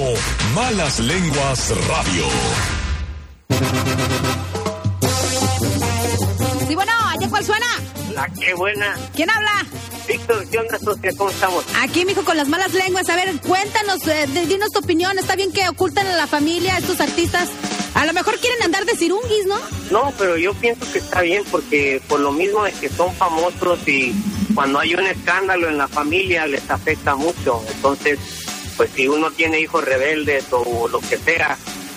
Malas 0.54 1.00
Lenguas 1.00 1.72
Radio. 1.88 2.24
Sí, 6.66 6.74
bueno, 6.74 6.92
¿allá 7.08 7.28
cuál 7.28 7.44
suena? 7.44 7.66
La 8.14 8.28
que 8.28 8.54
buena. 8.54 8.96
¿Quién 9.14 9.28
habla? 9.28 9.66
Víctor, 10.06 10.48
¿qué 10.48 10.58
onda, 10.58 10.78
socia? 10.78 11.10
¿Cómo 11.16 11.30
estamos? 11.30 11.64
Aquí, 11.80 12.04
mijo, 12.04 12.24
con 12.24 12.36
las 12.36 12.48
malas 12.48 12.72
lenguas. 12.72 13.08
A 13.08 13.16
ver, 13.16 13.40
cuéntanos, 13.40 14.06
eh, 14.06 14.28
dinos 14.46 14.70
tu 14.70 14.78
opinión. 14.78 15.18
¿Está 15.18 15.34
bien 15.34 15.52
que 15.52 15.68
oculten 15.68 16.06
a 16.06 16.16
la 16.16 16.26
familia 16.28 16.78
estos 16.78 17.00
artistas? 17.00 17.48
A 17.94 18.06
lo 18.06 18.12
mejor 18.12 18.38
quieren 18.38 18.62
andar 18.62 18.84
de 18.84 18.96
cirunguis, 18.96 19.46
¿no? 19.46 19.58
No, 19.90 20.12
pero 20.16 20.36
yo 20.36 20.54
pienso 20.54 20.90
que 20.92 20.98
está 20.98 21.22
bien 21.22 21.42
porque 21.50 22.00
por 22.08 22.20
lo 22.20 22.30
mismo 22.30 22.62
de 22.62 22.72
que 22.72 22.88
son 22.88 23.12
famosos 23.14 23.80
y 23.88 24.14
cuando 24.54 24.78
hay 24.78 24.94
un 24.94 25.06
escándalo 25.06 25.68
en 25.68 25.78
la 25.78 25.88
familia 25.88 26.46
les 26.46 26.70
afecta 26.70 27.16
mucho. 27.16 27.64
Entonces, 27.68 28.18
pues 28.76 28.90
si 28.94 29.08
uno 29.08 29.30
tiene 29.32 29.60
hijos 29.60 29.84
rebeldes 29.84 30.44
o 30.52 30.86
lo 30.88 31.00
que 31.00 31.16
sea, 31.16 31.56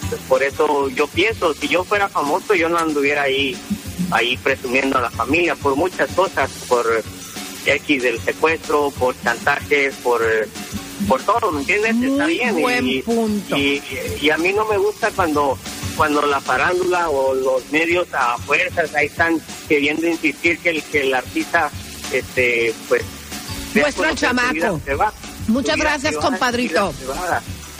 pues 0.09 0.21
por 0.21 0.41
eso 0.41 0.89
yo 0.89 1.07
pienso, 1.07 1.53
si 1.53 1.67
yo 1.67 1.83
fuera 1.83 2.09
famoso 2.09 2.55
yo 2.55 2.69
no 2.69 2.77
anduviera 2.77 3.23
ahí, 3.23 3.57
ahí 4.11 4.37
presumiendo 4.37 4.97
a 4.97 5.01
la 5.01 5.11
familia 5.11 5.55
por 5.55 5.75
muchas 5.75 6.09
cosas, 6.11 6.49
por 6.67 6.85
X 7.65 8.03
del 8.03 8.19
secuestro, 8.21 8.91
por 8.91 9.19
chantajes, 9.21 9.95
por 9.95 10.21
por 11.07 11.21
todo, 11.21 11.51
¿me 11.51 11.59
entiendes? 11.59 11.95
Está 11.95 12.25
bien. 12.25 12.59
buen 12.59 12.87
y, 12.87 13.01
punto. 13.03 13.55
Y, 13.55 13.81
y 14.19 14.29
a 14.31 14.37
mí 14.37 14.51
no 14.51 14.65
me 14.65 14.77
gusta 14.77 15.11
cuando 15.11 15.57
cuando 15.97 16.21
la 16.27 16.39
farándula 16.39 17.09
o 17.09 17.33
los 17.33 17.69
medios 17.71 18.07
a 18.13 18.37
fuerzas 18.37 18.93
ahí 18.93 19.07
están 19.07 19.41
queriendo 19.67 20.07
insistir 20.07 20.59
que 20.59 20.69
el, 20.69 20.83
que 20.83 21.01
el 21.01 21.13
artista, 21.13 21.71
este, 22.13 22.73
pues... 22.87 23.03
su 23.73 24.15
chamaco. 24.15 24.79
privada, 24.79 25.13
Muchas 25.47 25.75
gracias, 25.75 26.13
privada, 26.13 26.29
compadrito. 26.29 26.93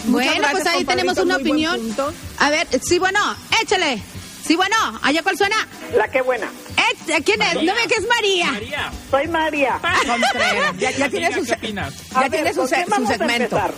Bueno, 0.06 0.48
pues 0.52 0.66
ahí 0.66 0.84
tenemos 0.84 1.18
una 1.18 1.36
muy 1.38 1.44
opinión. 1.44 1.96
A 2.40 2.50
ver, 2.50 2.68
sí, 2.82 2.98
bueno, 2.98 3.20
échale. 3.62 4.02
Sí, 4.48 4.56
bueno, 4.56 4.76
¿allá 5.02 5.22
cuál 5.24 5.38
suena? 5.38 5.56
La 5.96 6.08
que 6.10 6.22
buena. 6.22 6.48
Eh, 6.78 7.22
¿Quién 7.26 7.42
es? 7.42 7.54
No 7.56 7.76
ve 7.76 7.82
que 7.88 7.96
es 7.96 8.08
María. 8.08 8.52
María. 8.52 8.92
Soy 9.12 9.28
María. 9.28 9.80
Contreras. 10.06 10.74
Ya, 10.78 10.92
ya 10.92 11.10
tiene 11.10 11.26
Amiga, 11.28 11.42
su, 11.42 11.46
ya 11.46 12.20
ver, 12.22 12.32
tiene 12.32 12.54
su, 12.54 12.60
¿con 12.60 12.68
se- 12.70 12.76
quién 12.76 12.86
su 12.86 12.92
vamos 12.92 13.10
a 13.10 13.14
segmento. 13.18 13.44
empezar? 13.58 13.74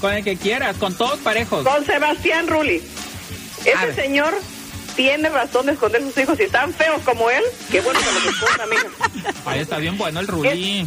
Con 0.00 0.12
el 0.14 0.24
que 0.24 0.36
quieras, 0.36 0.76
con 0.76 0.94
todos 0.96 1.18
parejos. 1.20 1.66
Con 1.66 1.84
Sebastián 1.84 2.46
Rulli. 2.48 2.82
Ese 3.64 3.94
señor 3.94 4.34
tiene 4.96 5.28
razón 5.28 5.66
de 5.66 5.72
esconder 5.72 6.02
sus 6.02 6.16
hijos 6.18 6.38
y 6.40 6.46
tan 6.48 6.72
feos 6.74 7.00
como 7.04 7.30
él. 7.30 7.42
Qué 7.70 7.80
bueno 7.80 7.98
que 8.00 8.06
los 8.06 8.34
esposa, 8.34 8.66
mija. 8.66 9.32
Ahí 9.46 9.60
está 9.60 9.78
bien 9.78 9.96
bueno 9.98 10.20
el 10.20 10.26
Rulí. 10.28 10.86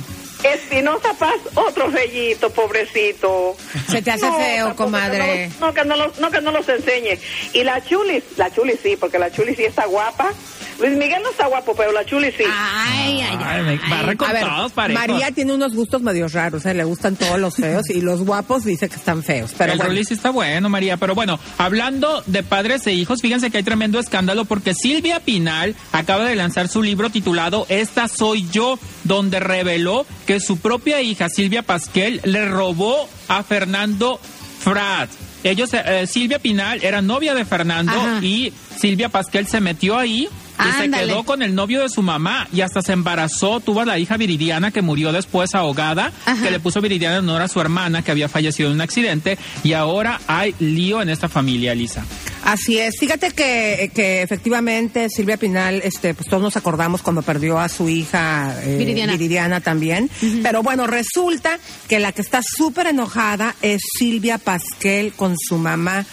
Espinosa 0.53 1.13
Paz, 1.13 1.37
otro 1.55 1.89
fellito, 1.91 2.49
pobrecito. 2.49 3.55
Se 3.89 4.01
te 4.01 4.11
hace 4.11 4.31
feo, 4.31 4.75
comadre. 4.75 5.49
no, 5.59 5.73
que 5.73 5.83
no 5.85 5.95
los, 5.95 6.19
no, 6.19 6.29
que 6.29 6.41
no 6.41 6.51
los 6.51 6.67
enseñe. 6.69 7.17
Y 7.53 7.63
la 7.63 7.83
Chulis, 7.83 8.23
la 8.37 8.51
Chulis 8.53 8.79
sí, 8.81 8.95
porque 8.95 9.17
la 9.17 9.31
Chulis 9.31 9.57
sí 9.57 9.65
está 9.65 9.85
guapa. 9.85 10.31
Luis 10.79 10.97
Miguel 10.97 11.21
no 11.23 11.29
está 11.29 11.47
guapo, 11.47 11.73
pero 11.75 11.91
la 11.91 12.05
Chulis 12.05 12.33
sí. 12.37 12.43
Ay, 12.45 13.21
ay, 13.21 13.37
Ay, 13.41 13.79
barre 13.89 14.17
con 14.17 14.29
A 14.29 14.33
ver, 14.33 14.43
todos 14.45 14.71
parejos. 14.73 15.07
María 15.07 15.31
tiene 15.31 15.53
unos 15.53 15.73
gustos 15.73 16.01
medio 16.01 16.27
raros, 16.27 16.65
¿eh? 16.65 16.73
le 16.73 16.83
gustan 16.83 17.15
todos 17.15 17.39
los 17.39 17.55
feos 17.55 17.89
y 17.89 18.01
los 18.01 18.25
guapos 18.25 18.65
dice 18.65 18.89
que 18.89 18.95
están 18.95 19.23
feos. 19.23 19.53
Pero 19.57 19.73
el 19.73 19.77
bueno. 19.77 19.95
Sí 20.05 20.13
está 20.13 20.31
bueno, 20.31 20.69
María. 20.69 20.97
Pero 20.97 21.15
bueno, 21.15 21.39
hablando 21.57 22.23
de 22.25 22.43
padres 22.43 22.85
e 22.87 22.93
hijos, 22.93 23.21
fíjense 23.21 23.49
que 23.49 23.57
hay 23.57 23.63
tremendo 23.63 23.99
escándalo 23.99 24.45
porque 24.45 24.73
Silvia 24.73 25.19
Pinal 25.19 25.75
acaba 25.91 26.25
de 26.25 26.35
lanzar 26.35 26.67
su 26.67 26.83
libro 26.83 27.09
titulado 27.09 27.65
Esta 27.69 28.07
soy 28.07 28.47
yo, 28.51 28.77
donde 29.03 29.39
reveló 29.39 30.05
que 30.27 30.39
su 30.39 30.59
propia 30.59 31.01
hija, 31.01 31.29
Silvia 31.29 31.63
Pasquel, 31.63 32.21
le 32.23 32.45
robó 32.45 33.07
a 33.27 33.43
Fernando 33.43 34.19
Frat. 34.59 35.09
Ellos, 35.49 35.69
eh, 35.73 36.07
Silvia 36.07 36.39
Pinal 36.39 36.83
era 36.83 37.01
novia 37.01 37.33
de 37.35 37.45
Fernando 37.45 37.93
Ajá. 37.93 38.19
y 38.23 38.51
Silvia 38.79 39.09
Pasquel 39.09 39.47
se 39.47 39.61
metió 39.61 39.97
ahí. 39.97 40.27
Y 40.57 40.63
se 40.77 40.83
Ándale. 40.85 41.07
quedó 41.07 41.23
con 41.25 41.41
el 41.43 41.53
novio 41.53 41.81
de 41.81 41.89
su 41.89 42.01
mamá 42.01 42.47
y 42.53 42.61
hasta 42.61 42.81
se 42.81 42.93
embarazó. 42.93 43.59
Tuvo 43.59 43.81
a 43.81 43.85
la 43.85 43.99
hija 43.99 44.15
Viridiana 44.15 44.71
que 44.71 44.81
murió 44.81 45.11
después 45.11 45.53
ahogada, 45.53 46.13
Ajá. 46.25 46.41
que 46.43 46.49
le 46.49 46.59
puso 46.61 46.79
Viridiana 46.79 47.17
en 47.17 47.23
honor 47.29 47.41
a 47.41 47.47
su 47.49 47.59
hermana 47.59 48.01
que 48.03 48.11
había 48.11 48.29
fallecido 48.29 48.69
en 48.69 48.75
un 48.75 48.81
accidente. 48.81 49.37
Y 49.65 49.73
ahora 49.73 50.19
hay 50.27 50.55
lío 50.59 51.01
en 51.01 51.09
esta 51.09 51.27
familia, 51.27 51.73
Elisa. 51.73 52.05
Así 52.45 52.77
es. 52.77 52.95
Fíjate 52.99 53.31
que, 53.31 53.89
que 53.93 54.21
efectivamente 54.21 55.09
Silvia 55.09 55.35
Pinal, 55.35 55.81
este, 55.83 56.13
pues 56.13 56.29
todos 56.29 56.43
nos 56.43 56.55
acordamos 56.55 57.01
cuando 57.01 57.23
perdió 57.23 57.59
a 57.59 57.67
su 57.67 57.89
hija 57.89 58.55
eh, 58.63 58.77
Viridiana. 58.77 59.61
también. 59.61 60.11
Pero 60.43 60.61
bueno, 60.61 60.85
resulta 60.85 61.57
que 61.87 61.99
la 61.99 62.11
que 62.11 62.21
está 62.21 62.41
súper 62.43 62.85
enojada 62.87 63.55
es 63.63 63.81
Silvia 63.97 64.37
Pasquel 64.37 65.13
con 65.13 65.35
su 65.39 65.57
mamá 65.57 66.05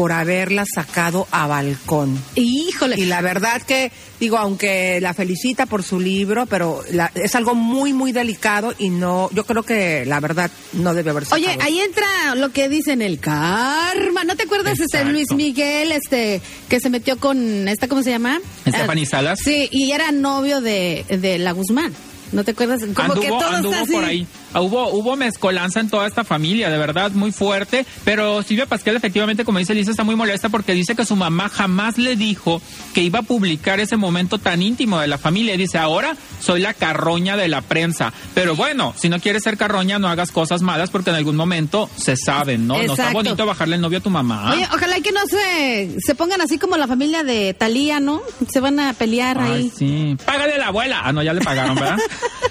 por 0.00 0.12
haberla 0.12 0.64
sacado 0.64 1.28
a 1.30 1.46
balcón. 1.46 2.18
Híjole. 2.34 2.96
Y 2.98 3.04
la 3.04 3.20
verdad 3.20 3.60
que, 3.60 3.92
digo, 4.18 4.38
aunque 4.38 4.98
la 5.02 5.12
felicita 5.12 5.66
por 5.66 5.82
su 5.82 6.00
libro, 6.00 6.46
pero 6.46 6.82
la- 6.90 7.12
es 7.14 7.34
algo 7.34 7.54
muy, 7.54 7.92
muy 7.92 8.10
delicado 8.10 8.72
y 8.78 8.88
no, 8.88 9.28
yo 9.34 9.44
creo 9.44 9.62
que 9.62 10.06
la 10.06 10.18
verdad 10.20 10.50
no 10.72 10.94
debe 10.94 11.10
haber 11.10 11.24
sacado. 11.26 11.42
Oye, 11.42 11.58
ahí 11.60 11.80
entra 11.80 12.34
lo 12.34 12.48
que 12.48 12.70
dicen 12.70 13.02
el 13.02 13.20
karma. 13.20 14.24
¿No 14.24 14.36
te 14.36 14.44
acuerdas 14.44 14.72
este 14.80 14.84
Exacto. 14.84 15.12
Luis 15.12 15.30
Miguel, 15.32 15.92
este, 15.92 16.40
que 16.70 16.80
se 16.80 16.88
metió 16.88 17.18
con 17.18 17.68
esta, 17.68 17.86
¿cómo 17.86 18.02
se 18.02 18.08
llama? 18.08 18.40
Stephanie 18.66 19.04
Salas. 19.04 19.38
Sí, 19.44 19.68
y 19.70 19.92
era 19.92 20.12
novio 20.12 20.62
de, 20.62 21.04
de 21.10 21.38
la 21.38 21.52
Guzmán. 21.52 21.92
¿No 22.32 22.44
te 22.44 22.52
acuerdas? 22.52 22.80
Como 22.94 23.14
que 23.14 23.26
todo 23.28 23.44
anduvo 23.48 23.72
está 23.72 23.82
así. 23.82 23.92
por 23.92 24.04
ahí. 24.04 24.26
Ah, 24.52 24.60
Hubo, 24.60 24.88
hubo 24.90 25.16
mezcolanza 25.16 25.80
en 25.80 25.88
toda 25.90 26.06
esta 26.06 26.24
familia, 26.24 26.70
de 26.70 26.78
verdad, 26.78 27.10
muy 27.12 27.32
fuerte. 27.32 27.86
Pero 28.04 28.42
Silvia 28.42 28.66
Pasquel, 28.66 28.96
efectivamente, 28.96 29.44
como 29.44 29.58
dice 29.58 29.74
Lisa, 29.74 29.90
está 29.90 30.04
muy 30.04 30.16
molesta 30.16 30.48
porque 30.48 30.72
dice 30.74 30.94
que 30.96 31.04
su 31.04 31.16
mamá 31.16 31.48
jamás 31.48 31.98
le 31.98 32.16
dijo 32.16 32.60
que 32.94 33.02
iba 33.02 33.20
a 33.20 33.22
publicar 33.22 33.80
ese 33.80 33.96
momento 33.96 34.38
tan 34.38 34.62
íntimo 34.62 34.98
de 35.00 35.06
la 35.08 35.18
familia. 35.18 35.54
Y 35.54 35.58
dice, 35.58 35.78
ahora 35.78 36.16
soy 36.40 36.60
la 36.60 36.74
carroña 36.74 37.36
de 37.36 37.48
la 37.48 37.60
prensa. 37.62 38.12
Pero 38.34 38.56
bueno, 38.56 38.94
si 38.96 39.08
no 39.08 39.18
quieres 39.20 39.42
ser 39.42 39.56
carroña, 39.56 39.98
no 39.98 40.08
hagas 40.08 40.30
cosas 40.32 40.62
malas 40.62 40.90
porque 40.90 41.10
en 41.10 41.16
algún 41.16 41.36
momento 41.36 41.88
se 41.96 42.16
saben, 42.16 42.66
¿no? 42.66 42.74
No 42.82 42.92
está 42.94 43.12
bonito 43.12 43.46
bajarle 43.46 43.76
el 43.76 43.80
novio 43.82 43.98
a 43.98 44.02
tu 44.02 44.10
mamá. 44.10 44.52
Oye, 44.52 44.66
ojalá 44.72 45.00
que 45.00 45.12
no 45.12 45.20
se, 45.26 45.96
se 46.00 46.14
pongan 46.14 46.40
así 46.40 46.58
como 46.58 46.76
la 46.76 46.86
familia 46.86 47.22
de 47.24 47.54
Talía, 47.54 48.00
¿no? 48.00 48.20
Se 48.50 48.60
van 48.60 48.80
a 48.80 48.92
pelear 48.94 49.38
Ay, 49.38 49.52
ahí. 49.52 49.72
sí. 49.76 50.16
Págale 50.24 50.54
a 50.54 50.58
la 50.58 50.66
abuela. 50.68 51.00
Ah, 51.04 51.12
no, 51.12 51.22
ya 51.22 51.32
le 51.32 51.40
pagaron, 51.40 51.74
¿verdad? 51.76 51.96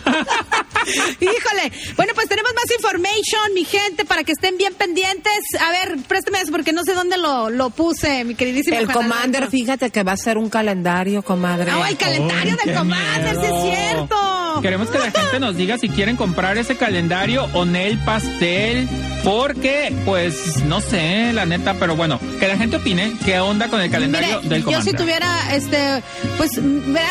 Híjole. 1.19 1.71
Bueno, 1.95 2.13
pues 2.15 2.27
tenemos 2.27 2.51
más 2.55 2.71
information, 2.75 3.53
mi 3.53 3.65
gente, 3.65 4.05
para 4.05 4.23
que 4.23 4.31
estén 4.31 4.57
bien 4.57 4.73
pendientes. 4.73 5.39
A 5.59 5.71
ver, 5.71 5.97
préstame 6.07 6.41
eso 6.41 6.51
porque 6.51 6.73
no 6.73 6.83
sé 6.83 6.93
dónde 6.93 7.17
lo, 7.17 7.49
lo 7.49 7.69
puse, 7.69 8.23
mi 8.23 8.35
queridísimo. 8.35 8.77
El 8.77 8.85
Juan 8.85 8.97
Commander, 8.97 9.43
Alberto. 9.43 9.51
fíjate 9.51 9.89
que 9.89 10.03
va 10.03 10.13
a 10.13 10.17
ser 10.17 10.37
un 10.37 10.49
calendario, 10.49 11.21
comadre. 11.23 11.71
Ah, 11.71 11.89
el 11.89 11.97
calendario 11.97 12.55
Ay, 12.59 12.65
del 12.65 12.75
Commander, 12.77 13.35
sí 13.35 13.45
es 13.45 13.61
cierto. 13.63 14.59
Queremos 14.61 14.89
que 14.89 14.99
la 14.99 15.11
gente 15.11 15.39
nos 15.39 15.55
diga 15.55 15.77
si 15.77 15.87
quieren 15.89 16.15
comprar 16.17 16.57
ese 16.57 16.75
calendario 16.75 17.45
o 17.53 17.65
Nel 17.65 17.97
Pastel, 17.99 18.89
porque, 19.23 19.93
pues, 20.05 20.63
no 20.65 20.81
sé, 20.81 21.31
la 21.33 21.45
neta, 21.45 21.75
pero 21.75 21.95
bueno, 21.95 22.19
que 22.39 22.47
la 22.47 22.57
gente 22.57 22.77
opine 22.77 23.13
qué 23.23 23.39
onda 23.39 23.69
con 23.69 23.79
el 23.79 23.89
calendario 23.89 24.41
Mire, 24.41 24.49
del 24.49 24.63
yo 24.63 24.81
si 24.81 24.91
Commander. 24.93 24.95
tuviera, 24.97 25.55
este, 25.55 26.03
pues, 26.37 26.51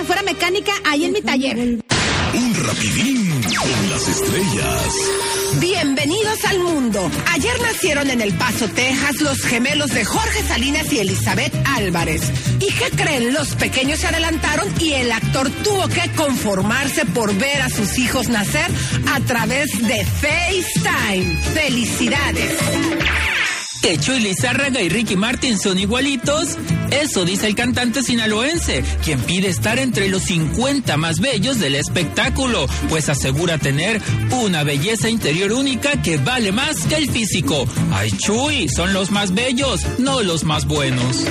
fuera 0.06 0.22
mecánica, 0.22 0.72
ahí 0.84 1.04
en 1.04 1.12
mi 1.12 1.22
taller. 1.22 1.78
Un 2.34 2.54
rapidín 2.54 3.42
con 3.42 3.90
las 3.90 4.06
estrellas. 4.08 4.94
Bienvenidos 5.60 6.44
al 6.44 6.58
mundo. 6.60 7.10
Ayer 7.32 7.60
nacieron 7.62 8.10
en 8.10 8.20
El 8.20 8.34
Paso, 8.34 8.68
Texas, 8.68 9.20
los 9.20 9.40
gemelos 9.42 9.90
de 9.90 10.04
Jorge 10.04 10.42
Salinas 10.42 10.92
y 10.92 10.98
Elizabeth 10.98 11.54
Álvarez. 11.76 12.22
¿Y 12.60 12.72
qué 12.72 12.90
creen? 12.96 13.32
Los 13.32 13.54
pequeños 13.54 14.00
se 14.00 14.08
adelantaron 14.08 14.68
y 14.80 14.92
el 14.94 15.10
actor 15.10 15.50
tuvo 15.62 15.88
que 15.88 16.10
conformarse 16.16 17.06
por 17.06 17.34
ver 17.34 17.62
a 17.62 17.70
sus 17.70 17.98
hijos 17.98 18.28
nacer 18.28 18.70
a 19.14 19.20
través 19.20 19.70
de 19.86 20.04
FaceTime. 20.04 21.36
¡Felicidades! 21.54 22.58
¿Que 23.82 23.96
Chuy 23.96 24.20
Lizárraga 24.20 24.82
y 24.82 24.88
Ricky 24.88 25.16
Martin 25.16 25.58
son 25.58 25.78
igualitos? 25.78 26.56
Eso 26.90 27.24
dice 27.24 27.46
el 27.46 27.54
cantante 27.54 28.02
sinaloense, 28.02 28.82
quien 29.04 29.20
pide 29.20 29.48
estar 29.48 29.78
entre 29.78 30.08
los 30.08 30.22
50 30.24 30.96
más 30.96 31.20
bellos 31.20 31.60
del 31.60 31.76
espectáculo, 31.76 32.66
pues 32.88 33.08
asegura 33.08 33.58
tener 33.58 34.00
una 34.30 34.64
belleza 34.64 35.08
interior 35.08 35.52
única 35.52 36.02
que 36.02 36.16
vale 36.16 36.50
más 36.50 36.84
que 36.86 36.96
el 36.96 37.10
físico. 37.10 37.66
Ay, 37.92 38.10
Chuy, 38.10 38.68
son 38.68 38.92
los 38.92 39.10
más 39.10 39.32
bellos, 39.32 39.80
no 39.98 40.22
los 40.22 40.44
más 40.44 40.66
buenos. 40.66 41.24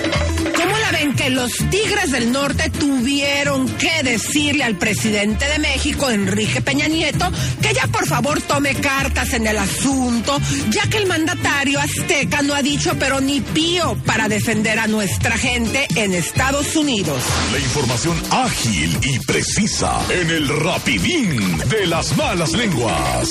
¿Cómo 0.98 1.06
la 1.06 1.06
ven 1.06 1.16
que 1.16 1.30
los 1.30 1.51
Tigres 1.70 2.12
del 2.12 2.32
Norte 2.32 2.70
tuvieron 2.70 3.68
que 3.77 4.04
decirle 4.04 4.63
al 4.63 4.75
presidente 4.75 5.46
de 5.48 5.60
México, 5.60 6.10
Enrique 6.10 6.62
Peña 6.62 6.88
Nieto, 6.88 7.32
que 7.62 7.74
ya 7.74 7.88
por 7.88 8.08
favor 8.08 8.42
tome 8.42 8.75
cartas 8.75 9.34
en 9.34 9.48
el 9.48 9.58
asunto, 9.58 10.39
ya 10.70 10.89
que 10.89 10.98
el 10.98 11.08
mandatario 11.08 11.80
azteca 11.80 12.42
no 12.42 12.54
ha 12.54 12.62
dicho 12.62 12.96
pero 13.00 13.22
ni 13.22 13.42
pío 13.42 13.98
para 14.06 14.27
defender 14.27 14.80
a 14.80 14.88
nuestra 14.88 15.38
gente 15.38 15.88
en 15.96 16.13
Estados 16.13 16.75
Unidos? 16.75 17.22
La 17.51 17.60
información 17.60 18.18
ágil 18.32 18.98
y 19.04 19.20
precisa 19.20 20.00
en 20.10 20.30
el 20.30 20.48
rapidín 20.48 21.58
de 21.70 21.88
las 21.88 22.16
malas 22.18 22.54
lenguas. 22.54 23.30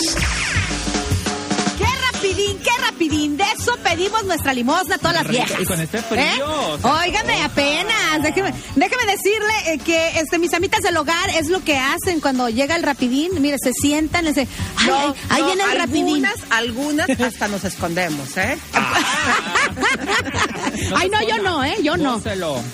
¡Qué 1.78 1.87
rapidín, 2.12 2.58
qué 2.58 2.75
rapidín! 2.97 3.37
De 3.37 3.45
eso 3.57 3.76
pedimos 3.83 4.25
nuestra 4.25 4.53
limosna 4.55 4.95
a 4.95 4.99
todas 4.99 5.15
las 5.17 5.29
viejas. 5.29 5.61
y 5.61 5.65
con 5.65 5.79
este 5.81 5.99
frío, 6.03 6.23
¿Eh? 6.23 6.43
o 6.43 6.79
sea, 6.79 6.95
Óigame, 6.95 7.43
apenas. 7.43 8.23
Déjeme, 8.23 8.55
déjeme 8.75 9.12
decirle 9.12 9.53
eh, 9.75 9.79
que 9.79 10.19
este, 10.21 10.38
mis 10.38 10.55
amitas 10.55 10.81
del 10.83 10.97
hogar 10.97 11.31
es 11.31 11.49
lo 11.49 11.62
que 11.62 11.76
hacen 11.79 12.21
cuando 12.21 12.49
llega 12.49 12.75
el 12.76 12.83
rapidín. 12.83 13.31
Mire, 13.41 13.59
se 13.62 13.73
sientan, 13.73 14.25
les 14.25 14.35
dice, 14.37 14.49
ay, 14.79 14.91
ay, 14.91 15.15
ahí 15.29 15.43
viene 15.45 15.65
el 15.65 15.79
rapidín. 15.79 16.26
algunas 16.50 17.09
hasta 17.11 17.49
nos 17.49 17.65
escondemos, 17.65 18.37
¿eh? 18.37 18.59
Ay, 20.94 21.08
no, 21.11 21.23
yo 21.26 21.42
no, 21.42 21.64
¿eh? 21.64 21.76
Yo 21.82 21.96
no. 21.96 22.20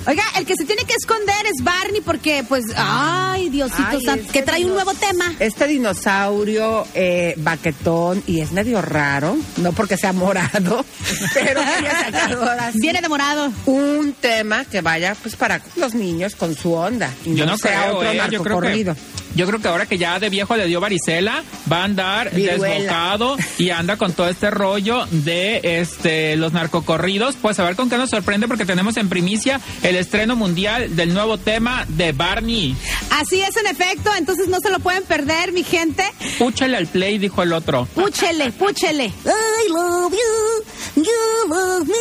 Oiga, 0.06 0.24
el 0.36 0.46
que 0.46 0.54
se 0.56 0.64
tiene 0.64 0.84
que 0.84 0.94
esconder 0.94 1.46
es 1.46 1.62
Barney 1.62 2.00
porque, 2.00 2.44
pues, 2.48 2.64
ay, 2.76 3.48
Diosito 3.50 3.82
Ay, 3.88 4.04
santo, 4.04 4.20
este 4.22 4.32
que 4.32 4.42
trae 4.42 4.64
un 4.64 4.74
nuevo 4.74 4.92
tema. 4.94 5.34
Este 5.38 5.66
dinosaurio 5.66 6.86
eh, 6.94 7.34
baquetón 7.38 8.22
y 8.26 8.40
es 8.40 8.52
medio 8.52 8.82
raro, 8.82 9.36
no 9.58 9.72
porque 9.72 9.96
sea 9.96 10.12
morado, 10.12 10.84
pero 11.34 11.60
quería 11.60 12.00
sacar 12.04 12.32
ahora 12.32 12.72
sí 12.72 12.80
Viene 12.80 13.00
de 13.00 13.08
morado. 13.08 13.52
un 13.66 14.14
tema 14.14 14.64
que 14.64 14.80
vaya 14.80 15.14
pues 15.20 15.36
para 15.36 15.60
los 15.76 15.94
niños 15.94 16.34
con 16.34 16.54
su 16.54 16.72
onda 16.72 17.10
y 17.24 17.34
Yo 17.34 17.46
no, 17.46 17.52
no 17.52 17.58
sea 17.58 17.92
otro 17.92 18.10
eh, 18.10 18.16
yo 18.16 18.42
creo 18.42 18.60
que 18.60 18.66
narcocorrido. 18.68 18.96
Yo 19.34 19.46
creo 19.46 19.60
que 19.60 19.68
ahora 19.68 19.86
que 19.86 19.98
ya 19.98 20.18
de 20.18 20.28
viejo 20.28 20.56
le 20.56 20.66
dio 20.66 20.80
varicela, 20.80 21.44
va 21.70 21.82
a 21.82 21.84
andar 21.84 22.34
Viruela. 22.34 22.68
desbocado 22.68 23.36
y 23.58 23.70
anda 23.70 23.96
con 23.96 24.12
todo 24.12 24.28
este 24.28 24.50
rollo 24.50 25.06
de 25.10 25.60
este 25.62 26.36
los 26.36 26.52
narcocorridos. 26.52 27.36
Pues 27.40 27.58
a 27.58 27.64
ver 27.64 27.76
con 27.76 27.88
qué 27.90 27.98
nos 27.98 28.10
sorprende 28.10 28.48
porque 28.48 28.64
tenemos 28.64 28.96
en 28.96 29.08
primicia 29.08 29.60
el 29.82 29.96
estreno 29.96 30.36
mundial 30.36 30.94
del 30.96 31.14
nuevo 31.14 31.38
tema 31.38 31.84
de 31.88 32.12
Barney. 32.12 32.76
Así 33.10 33.40
es, 33.40 33.56
en 33.56 33.66
efecto, 33.66 34.10
entonces 34.16 34.48
no 34.48 34.58
se 34.60 34.70
lo 34.70 34.78
pueden 34.80 35.04
perder, 35.04 35.52
mi 35.52 35.62
gente. 35.62 36.04
Púchale 36.38 36.76
al 36.76 36.86
play, 36.86 37.18
dijo 37.18 37.42
el 37.42 37.52
otro. 37.52 37.86
Púchele, 37.94 38.52
púchele. 38.52 39.06
I 39.06 39.68
love 39.68 40.12
you, 40.12 41.02
you 41.02 41.48
love 41.48 41.86
me. 41.86 41.94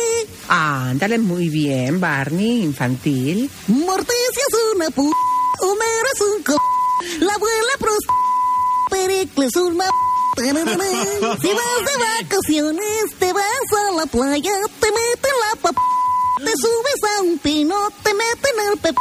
Ándale, 0.48 1.18
muy 1.18 1.48
bien, 1.48 2.00
Barney, 2.00 2.62
infantil. 2.62 3.50
Morticia 3.68 4.42
es 4.48 4.58
una 4.74 4.90
p... 4.90 5.00
Homero 5.00 6.08
es 6.14 6.20
un 6.20 6.42
co... 6.42 6.81
La 7.20 7.34
abuela 7.34 7.72
pros... 7.78 7.98
Pericles 8.90 9.56
un 9.56 9.76
ma... 9.76 9.86
Si 10.34 10.50
vas 10.50 11.80
de 11.86 11.96
vacaciones, 12.22 13.18
te 13.18 13.32
vas 13.32 13.72
a 13.78 13.92
la 13.96 14.06
playa, 14.06 14.52
te 14.80 14.86
meten 14.86 15.34
la 15.40 15.60
pap... 15.60 15.76
Te 16.38 16.52
subes 16.56 17.18
a 17.18 17.22
un 17.22 17.38
pino, 17.38 17.74
te 18.02 18.14
meten 18.14 18.60
el 18.70 18.78
pep... 18.78 18.96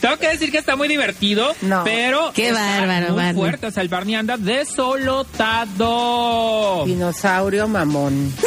Tengo 0.00 0.16
que 0.18 0.28
decir 0.28 0.50
que 0.50 0.58
está 0.58 0.76
muy 0.76 0.88
divertido, 0.88 1.54
No. 1.62 1.82
pero 1.84 2.32
Qué 2.34 2.48
está 2.48 2.60
bárbaro, 2.80 3.06
muy 3.08 3.16
Barney. 3.16 3.34
fuerte. 3.34 3.66
O 3.66 3.70
sea, 3.70 3.82
el 3.82 3.88
Barney 3.88 4.14
anda 4.16 4.36
desolotado. 4.36 5.82
Dinosaurio 6.86 7.68
mamón. 7.68 8.32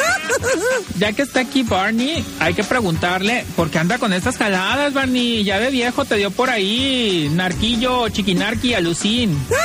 Ya 0.97 1.11
que 1.13 1.21
está 1.23 1.41
aquí 1.41 1.63
Barney, 1.63 2.23
hay 2.39 2.53
que 2.53 2.63
preguntarle 2.63 3.45
por 3.55 3.69
qué 3.69 3.79
anda 3.79 3.97
con 3.97 4.13
estas 4.13 4.37
jaladas, 4.37 4.93
Barney. 4.93 5.43
Ya 5.43 5.59
de 5.59 5.69
viejo 5.69 6.05
te 6.05 6.15
dio 6.15 6.31
por 6.31 6.49
ahí 6.49 7.29
narquillo, 7.33 8.07
chiquinarqui, 8.09 8.73
alucín. 8.73 9.37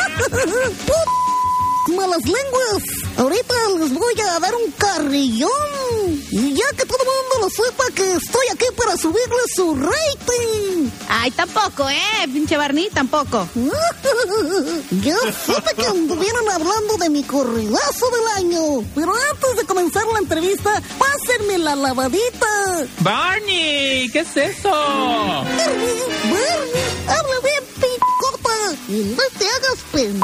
Malas 1.97 2.23
lenguas. 2.25 2.83
Ahorita 3.17 3.55
les 3.79 3.93
voy 3.93 4.21
a 4.21 4.39
dar 4.41 4.55
un 4.55 4.73
carrillón. 4.73 5.51
Y 6.31 6.55
ya 6.55 6.65
que 6.77 6.87
todo 6.87 6.99
el 7.03 7.07
mundo 7.07 7.49
lo 7.49 7.51
sepa 7.51 7.85
que 7.95 8.13
estoy 8.13 8.47
aquí 8.53 8.67
para 8.77 8.97
subirle 8.97 9.43
su 9.55 9.75
rating. 9.75 10.91
Ay, 11.09 11.31
tampoco, 11.33 11.89
¿eh? 11.89 12.29
Pinche 12.33 12.57
Barney, 12.57 12.89
tampoco. 12.93 13.49
Ya 15.03 15.17
supe 15.47 15.75
que 15.77 15.87
anduvieron 15.87 16.49
hablando 16.51 16.97
de 16.99 17.11
mi 17.11 17.23
corridazo 17.23 18.07
del 18.11 18.27
año. 18.37 18.85
Pero 18.95 19.13
antes 19.31 19.57
de 19.57 19.65
comenzar 19.65 20.05
la 20.13 20.19
entrevista, 20.19 20.83
pásenme 20.99 21.59
la 21.59 21.77
lavadita. 21.77 22.87
Barney, 23.01 24.09
¿qué 24.11 24.21
es 24.21 24.37
eso? 24.37 24.71
Barney, 24.71 26.03
Barney, 26.25 27.07
habla 27.09 27.41
bien, 27.43 27.65
picota. 27.77 28.77
Y 28.89 29.15
no 29.17 29.23
te 29.39 29.47
hagas 29.47 29.79
pen... 29.93 30.21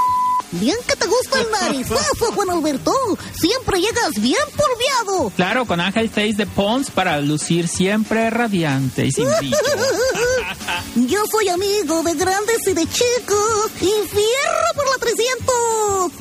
Bien 0.61 0.77
que 0.87 0.97
te 0.97 1.07
gusta 1.07 1.41
el 1.41 1.51
narizazo, 1.61 2.33
Juan 2.35 2.51
Alberto. 2.51 2.93
Siempre 3.39 3.81
llegas 3.81 4.13
bien 4.21 4.43
polviado. 4.57 5.31
Claro, 5.37 5.65
con 5.67 5.81
Ángel 5.81 6.09
Face 6.09 6.35
de 6.35 6.47
Pons 6.47 6.91
para 6.91 7.21
lucir 7.21 7.69
siempre 7.69 8.31
radiante 8.31 9.07
y 9.07 9.13
sin. 9.13 9.27
Yo 11.07 11.21
soy 11.31 11.49
amigo 11.49 12.03
de 12.03 12.15
grandes 12.15 12.67
y 12.67 12.73
de 12.73 12.87
chicos. 12.87 13.71
Y 13.81 13.91
fierro 14.09 14.75
por 14.75 14.89
la 14.91 14.99
300. 14.99 16.13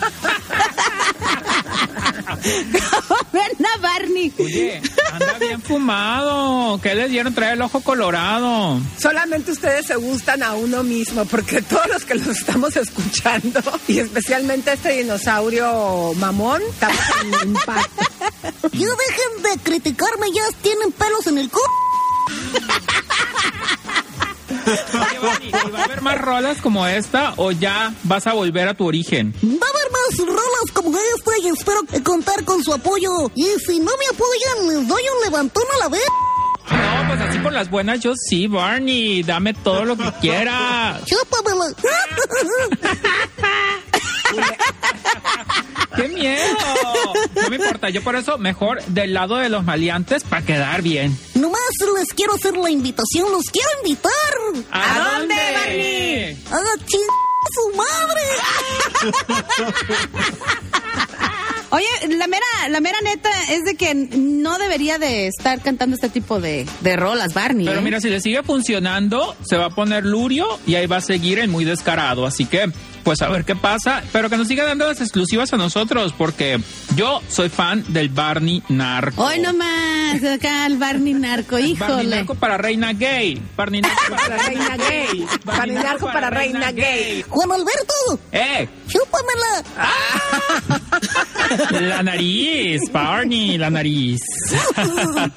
Ven 3.32 3.66
a 3.66 3.78
Barney. 3.80 4.32
Oye, 4.38 4.80
anda 5.12 5.38
bien 5.38 5.60
fumado. 5.60 6.80
¿Qué 6.80 6.94
le 6.94 7.08
dieron 7.08 7.34
traer 7.34 7.54
el 7.54 7.62
ojo 7.62 7.80
colorado? 7.80 8.80
Solamente 8.98 9.52
ustedes 9.52 9.86
se 9.86 9.96
gustan 9.96 10.42
a 10.42 10.54
uno 10.54 10.82
mismo, 10.82 11.24
porque 11.26 11.62
todos 11.62 11.86
los 11.88 12.04
que 12.04 12.14
los 12.14 12.28
estamos 12.28 12.76
escuchando, 12.76 13.60
y 13.88 13.98
especialmente 13.98 14.72
este 14.72 14.92
dinosaurio 14.92 16.12
mamón, 16.16 16.62
estamos 16.62 16.98
en 17.22 17.48
impacto. 17.50 18.04
Ya 18.72 18.86
dejen 18.86 19.42
de 19.42 19.58
criticarme, 19.62 20.26
ya 20.34 20.42
tienen 20.62 20.92
pelos 20.92 21.26
en 21.26 21.38
el 21.38 21.50
cu. 21.50 21.60
Oye, 24.66 25.18
Barney, 25.18 25.48
¿y 25.48 25.70
va 25.70 25.80
a 25.80 25.84
haber 25.84 26.02
más 26.02 26.18
rolas 26.18 26.58
como 26.58 26.86
esta 26.86 27.34
o 27.36 27.50
ya 27.50 27.92
vas 28.04 28.26
a 28.26 28.34
volver 28.34 28.68
a 28.68 28.74
tu 28.74 28.86
origen? 28.86 29.34
Va 29.42 29.66
a 30.22 30.26
rolas 30.26 30.72
como 30.72 30.96
esta 30.96 31.38
y 31.42 31.48
espero 31.48 31.80
contar 32.04 32.44
con 32.44 32.62
su 32.62 32.72
apoyo. 32.72 33.30
Y 33.34 33.46
si 33.66 33.80
no 33.80 33.92
me 33.96 34.06
apoyan, 34.12 34.68
les 34.68 34.88
doy 34.88 35.02
un 35.16 35.24
levantón 35.24 35.64
a 35.76 35.78
la 35.78 35.88
vez. 35.88 36.06
No, 36.70 37.08
pues 37.08 37.20
así 37.20 37.38
por 37.38 37.52
las 37.52 37.70
buenas 37.70 38.00
yo 38.00 38.12
sí, 38.16 38.46
Barney. 38.46 39.22
Dame 39.22 39.54
todo 39.54 39.84
lo 39.84 39.96
que 39.96 40.12
quieras. 40.20 41.02
Chúpamela. 41.04 41.66
¡Qué 45.96 46.08
miedo! 46.08 46.56
No 47.42 47.50
me 47.50 47.56
importa, 47.56 47.90
yo 47.90 48.02
por 48.02 48.14
eso 48.14 48.38
mejor 48.38 48.82
del 48.84 49.12
lado 49.12 49.36
de 49.36 49.48
los 49.48 49.64
maleantes 49.64 50.22
para 50.22 50.46
quedar 50.46 50.82
bien. 50.82 51.18
Nomás 51.34 51.60
les 51.98 52.14
quiero 52.14 52.34
hacer 52.34 52.56
la 52.56 52.70
invitación, 52.70 53.32
los 53.32 53.46
quiero 53.46 53.68
invitar. 53.82 54.12
¿A, 54.70 55.18
dónde, 55.18 55.34
Barney? 55.34 56.44
A 56.50 56.86
ching 56.86 57.29
su 57.52 57.76
madre. 57.76 58.22
Oye, 61.72 61.86
la 62.16 62.26
mera, 62.26 62.46
la 62.68 62.80
mera 62.80 62.98
neta 63.00 63.30
es 63.50 63.64
de 63.64 63.76
que 63.76 63.94
no 63.94 64.58
debería 64.58 64.98
de 64.98 65.28
estar 65.28 65.60
cantando 65.60 65.94
este 65.94 66.08
tipo 66.08 66.40
de, 66.40 66.66
de 66.80 66.96
rolas, 66.96 67.32
Barney. 67.32 67.66
Pero 67.66 67.78
¿eh? 67.78 67.82
mira, 67.82 68.00
si 68.00 68.10
le 68.10 68.20
sigue 68.20 68.42
funcionando, 68.42 69.36
se 69.42 69.56
va 69.56 69.66
a 69.66 69.70
poner 69.70 70.04
Lurio 70.04 70.48
y 70.66 70.74
ahí 70.74 70.86
va 70.86 70.96
a 70.96 71.00
seguir 71.00 71.38
el 71.38 71.48
muy 71.48 71.64
descarado. 71.64 72.26
Así 72.26 72.44
que, 72.44 72.72
pues 73.02 73.22
a 73.22 73.28
ver 73.28 73.44
qué 73.44 73.56
pasa. 73.56 74.02
Pero 74.12 74.28
que 74.30 74.36
nos 74.36 74.48
siga 74.48 74.64
dando 74.64 74.86
las 74.86 75.00
exclusivas 75.00 75.52
a 75.52 75.56
nosotros, 75.56 76.14
porque 76.16 76.60
yo 76.96 77.20
soy 77.28 77.48
fan 77.48 77.84
del 77.88 78.08
Barney 78.08 78.62
Narco. 78.68 79.22
Hoy 79.24 79.38
nomás, 79.40 80.22
acá 80.24 80.66
el 80.66 80.76
Barney 80.78 81.14
narco, 81.14 81.52
Barney 81.56 81.72
híjole. 81.72 82.16
Narco 82.16 82.34
para 82.34 82.56
reina 82.58 82.92
gay. 82.92 83.40
Barney 83.56 83.80
Narco 83.80 84.16
para 84.16 84.36
reina 84.38 84.76
gay. 84.76 85.26
Barney 85.44 85.74
Narco 85.76 86.06
para 86.06 86.30
reina 86.30 86.72
gay. 86.72 87.24
Juan 87.28 87.52
Alberto, 87.52 88.20
¡Eh! 88.32 88.68
chúpamela. 88.88 89.64
La 91.80 92.02
nariz, 92.02 92.80
Barney, 92.92 93.58
la 93.58 93.70
nariz. 93.70 94.20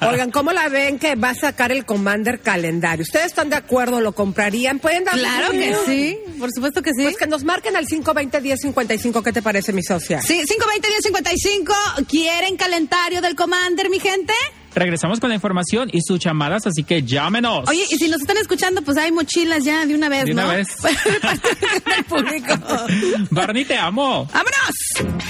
Oigan, 0.08 0.30
¿cómo 0.30 0.52
la 0.52 0.68
ven 0.68 0.98
que 0.98 1.16
va 1.16 1.30
a 1.30 1.34
sacar 1.34 1.72
el 1.72 1.84
Commander 1.84 2.40
calendario? 2.40 3.02
¿Ustedes 3.02 3.26
están 3.26 3.50
de 3.50 3.56
acuerdo? 3.56 4.00
¿Lo 4.00 4.12
comprarían? 4.12 4.78
¿Pueden 4.78 5.04
dar 5.04 5.14
Claro 5.14 5.50
que 5.52 5.74
sí, 5.86 6.18
por 6.38 6.50
supuesto 6.52 6.82
que 6.82 6.90
sí. 6.96 7.02
Pues 7.02 7.16
que 7.16 7.26
nos 7.26 7.44
marquen 7.44 7.76
al 7.76 7.86
520-1055. 7.86 9.22
¿Qué 9.22 9.32
te 9.32 9.42
parece, 9.42 9.72
mi 9.72 9.82
socia? 9.82 10.22
Sí, 10.22 10.42
520-1055. 10.42 12.06
¿Quieren 12.08 12.56
calendario 12.56 13.20
del 13.20 13.34
Commander, 13.34 13.90
mi 13.90 13.98
gente? 13.98 14.34
Regresamos 14.74 15.20
con 15.20 15.28
la 15.28 15.34
información 15.36 15.88
y 15.92 16.00
sus 16.02 16.18
llamadas, 16.18 16.66
así 16.66 16.82
que 16.84 17.02
llámenos. 17.02 17.68
Oye, 17.68 17.84
y 17.90 17.96
si 17.96 18.08
nos 18.08 18.20
están 18.20 18.36
escuchando, 18.38 18.82
pues 18.82 18.96
hay 18.96 19.12
mochilas 19.12 19.64
ya 19.64 19.86
de 19.86 19.94
una 19.94 20.08
vez, 20.08 20.24
De 20.24 20.32
una 20.32 20.42
¿no? 20.44 20.48
vez. 20.50 20.68
el 21.96 22.04
público. 22.04 22.54
Barney, 23.30 23.64
te 23.64 23.76
amo. 23.76 24.28
¡Vámonos! 24.32 25.24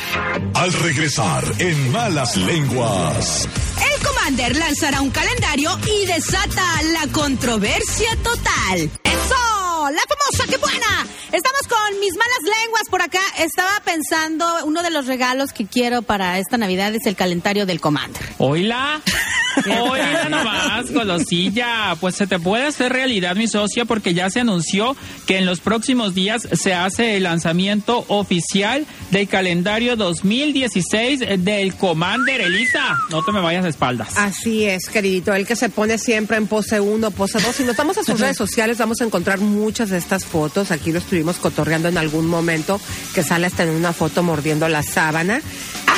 Al 0.55 0.73
regresar 0.73 1.45
en 1.59 1.93
Malas 1.93 2.37
Lenguas. 2.37 3.49
El 3.95 4.07
Commander 4.07 4.57
lanzará 4.57 5.01
un 5.01 5.11
calendario 5.11 5.71
y 5.87 6.07
desata 6.07 6.83
la 6.93 7.13
controversia 7.13 8.17
total. 8.23 8.91
¡Eso! 9.05 9.91
¡La 9.91 10.01
famosa, 10.09 10.47
qué 10.49 10.57
buena! 10.57 11.07
Estamos 11.35 11.63
con 11.67 11.99
mis 11.99 12.13
malas 12.17 12.61
lenguas 12.61 12.83
por 12.89 13.03
acá. 13.03 13.19
Estaba 13.39 13.81
pensando, 13.85 14.47
uno 14.67 14.85
de 14.85 14.91
los 14.91 15.09
regalos 15.09 15.51
que 15.53 15.67
quiero 15.67 16.03
para 16.03 16.39
esta 16.39 16.59
Navidad 16.59 16.95
es 16.95 17.07
el 17.07 17.17
calendario 17.17 17.67
del 17.67 17.81
Commander. 17.81 18.23
Oíla. 18.39 19.01
Oíla 19.67 20.29
nomás, 20.29 20.91
golosilla. 20.91 21.97
Pues 22.01 22.17
se 22.17 22.27
te 22.27 22.39
puede 22.39 22.67
hacer 22.67 22.93
realidad, 22.93 23.37
mi 23.37 23.49
socia, 23.49 23.85
porque 23.85 24.15
ya 24.15 24.31
se 24.31 24.41
anunció 24.41 24.97
que 25.27 25.39
en 25.39 25.47
los 25.47 25.61
próximos 25.61 26.15
días 26.15 26.49
se 26.53 26.75
hace 26.75 27.17
el 27.17 27.25
lanzamiento 27.25 28.05
oficial 28.09 28.87
del 29.11 29.29
calendario 29.29 29.97
2016 29.97 31.21
del 31.39 31.75
Commander 31.75 32.41
Elisa. 32.41 32.97
No 33.11 33.23
te 33.23 33.33
me 33.33 33.41
vayas 33.41 33.65
de 33.65 33.71
espaldas. 33.71 34.17
Así 34.17 34.65
es, 34.65 34.89
queridito. 34.89 35.35
El 35.35 35.47
que 35.47 35.57
se 35.57 35.69
pone 35.69 35.99
siempre 35.99 36.37
en 36.37 36.47
pose 36.47 36.81
1, 36.81 37.11
pose 37.13 37.41
2. 37.41 37.55
Si 37.55 37.65
nos 37.65 37.77
vamos 37.77 37.99
a 37.99 38.05
sus 38.05 38.19
redes 38.21 38.37
sociales, 38.37 38.79
vamos 38.79 39.01
a 39.01 39.05
encontrar 39.05 39.39
muchas 39.39 39.91
de 39.91 39.99
estas 39.99 40.25
fotos. 40.25 40.71
Aquí 40.71 40.93
lo 40.93 40.99
estuvimos 40.99 41.37
cotorreando 41.37 41.89
en 41.89 41.99
algún 41.99 42.27
momento, 42.27 42.81
que 43.15 43.23
sale 43.23 43.47
hasta 43.47 43.63
en 43.63 43.71
una 43.71 43.93
foto 43.93 44.23
mordiendo 44.23 44.69
la 44.69 44.83
sábana. 44.83 45.41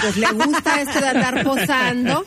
Pues 0.01 0.17
le 0.17 0.31
gusta 0.33 0.81
esto 0.81 1.01
de 1.01 1.09
andar 1.09 1.45
posando. 1.45 2.25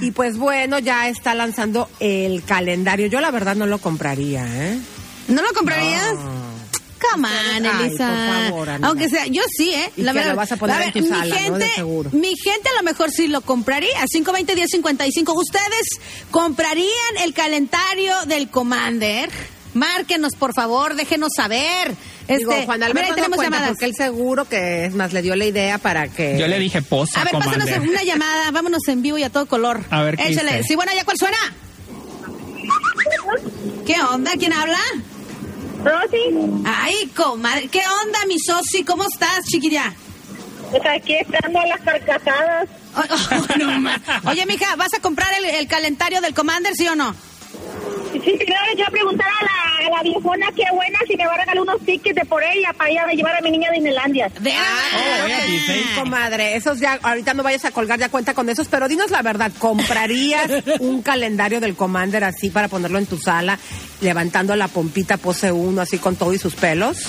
Y 0.00 0.10
pues 0.12 0.36
bueno, 0.38 0.78
ya 0.78 1.08
está 1.08 1.34
lanzando 1.34 1.88
el 2.00 2.42
calendario. 2.44 3.06
Yo 3.06 3.20
la 3.20 3.30
verdad 3.30 3.56
no 3.56 3.66
lo 3.66 3.78
compraría, 3.78 4.46
¿eh? 4.46 4.78
¿No 5.28 5.42
lo 5.42 5.52
comprarías? 5.52 6.14
Come 7.12 7.28
on, 7.28 7.66
Ay, 7.66 7.86
Elisa. 7.88 8.08
por 8.50 8.66
favor. 8.66 8.68
Aunque 8.82 9.08
sea, 9.08 9.26
yo 9.26 9.42
sí, 9.56 9.72
¿eh? 9.72 9.90
Y 9.96 10.04
que 10.04 10.12
lo 10.12 10.34
vas 10.34 10.50
a 10.52 10.56
poner 10.56 10.82
en 10.82 10.92
tu 10.92 11.00
mi 11.00 11.08
sala, 11.08 11.24
¿no? 11.24 11.30
De 11.34 11.38
gente, 11.38 11.70
seguro. 11.76 12.10
Mi 12.12 12.36
gente 12.36 12.68
a 12.70 12.76
lo 12.76 12.82
mejor 12.82 13.10
sí 13.10 13.28
lo 13.28 13.40
compraría. 13.40 14.04
520-1055. 14.12 15.32
¿Ustedes 15.36 15.88
comprarían 16.30 16.88
el 17.22 17.32
calendario 17.34 18.14
del 18.26 18.48
Commander? 18.50 19.30
Márquenos, 19.74 20.34
por 20.34 20.54
favor, 20.54 20.96
déjenos 20.96 21.30
saber. 21.36 21.94
Digo, 22.28 22.52
Este, 22.52 22.66
Juan 22.66 22.78
mira, 22.78 22.86
Alberto 22.90 23.08
no 23.10 23.14
tenemos 23.16 23.36
cuenta 23.36 23.56
llamadas. 23.56 23.68
porque 23.70 23.84
él 23.86 23.94
seguro 23.96 24.44
que, 24.46 24.84
es 24.84 24.94
más, 24.94 25.12
le 25.14 25.22
dio 25.22 25.34
la 25.34 25.46
idea 25.46 25.78
para 25.78 26.08
que... 26.08 26.38
Yo 26.38 26.46
le 26.46 26.58
dije 26.58 26.82
posa, 26.82 27.20
A 27.22 27.24
ver, 27.24 27.32
pásanos 27.32 27.64
Commander. 27.64 27.88
una 27.88 28.02
llamada. 28.02 28.50
Vámonos 28.50 28.86
en 28.88 29.00
vivo 29.02 29.16
y 29.18 29.22
a 29.22 29.30
todo 29.30 29.46
color. 29.46 29.80
A 29.90 30.02
ver, 30.02 30.16
¿qué 30.16 30.28
Échale. 30.28 30.58
dice? 30.58 30.64
Sí, 30.68 30.76
bueno, 30.76 30.92
¿ya 30.94 31.04
cuál 31.04 31.16
suena? 31.18 31.38
¿Qué 33.86 33.94
onda? 34.12 34.32
¿Quién 34.38 34.52
habla? 34.52 34.78
Rosy, 35.84 36.62
Ay, 36.66 37.06
comadre. 37.16 37.68
¿Qué 37.68 37.80
onda, 38.04 38.18
mi 38.26 38.38
soci? 38.38 38.84
¿Cómo 38.84 39.04
estás, 39.04 39.44
chiquilla? 39.46 39.94
Pues 40.70 40.82
aquí 40.84 41.14
esperando 41.14 41.60
a 41.60 41.66
las 41.66 41.80
carcajadas. 41.80 42.68
Oh, 42.96 43.00
oh, 43.00 43.58
no 43.58 43.80
más. 43.80 44.00
Oye, 44.26 44.44
mija, 44.44 44.76
¿vas 44.76 44.92
a 44.94 45.00
comprar 45.00 45.28
el, 45.38 45.44
el 45.46 45.66
calendario 45.68 46.20
del 46.20 46.34
Commander, 46.34 46.74
sí 46.74 46.86
o 46.88 46.96
no? 46.96 47.14
Sí, 48.24 48.32
primero 48.36 48.60
le 48.68 48.74
quiero 48.74 48.90
preguntar 48.90 49.28
a 49.28 49.44
la, 49.44 49.86
a 49.86 49.96
la 49.96 50.02
viejona 50.02 50.46
qué 50.54 50.64
buena 50.72 50.98
si 51.06 51.16
me 51.16 51.26
va 51.26 51.34
a 51.34 51.38
regalar 51.38 51.62
unos 51.62 51.80
tickets 51.84 52.14
de 52.16 52.24
por 52.24 52.42
ella 52.42 52.72
para 52.76 52.90
ir 52.90 52.98
a 52.98 53.06
llevar 53.12 53.36
a 53.36 53.40
mi 53.40 53.50
niña 53.50 53.68
de 53.70 53.74
Disneylandia. 53.76 54.28
De 54.40 54.50
Oh, 54.50 55.22
voy 55.22 55.32
a 55.32 55.44
Disney. 55.44 55.84
Comadre, 55.94 56.56
esos 56.56 56.78
ya, 56.80 56.98
ahorita 57.02 57.34
no 57.34 57.42
vayas 57.42 57.64
a 57.64 57.70
colgar 57.70 57.98
ya 57.98 58.08
cuenta 58.08 58.34
con 58.34 58.48
esos, 58.48 58.68
pero 58.68 58.88
dinos 58.88 59.10
la 59.10 59.22
verdad, 59.22 59.52
¿comprarías 59.58 60.50
un 60.80 61.02
calendario 61.02 61.60
del 61.60 61.76
Commander 61.76 62.24
así 62.24 62.50
para 62.50 62.68
ponerlo 62.68 62.98
en 62.98 63.06
tu 63.06 63.18
sala, 63.18 63.58
levantando 64.00 64.54
la 64.56 64.68
pompita 64.68 65.16
pose 65.16 65.52
uno 65.52 65.80
así 65.82 65.98
con 65.98 66.16
todo 66.16 66.32
y 66.34 66.38
sus 66.38 66.54
pelos? 66.54 67.04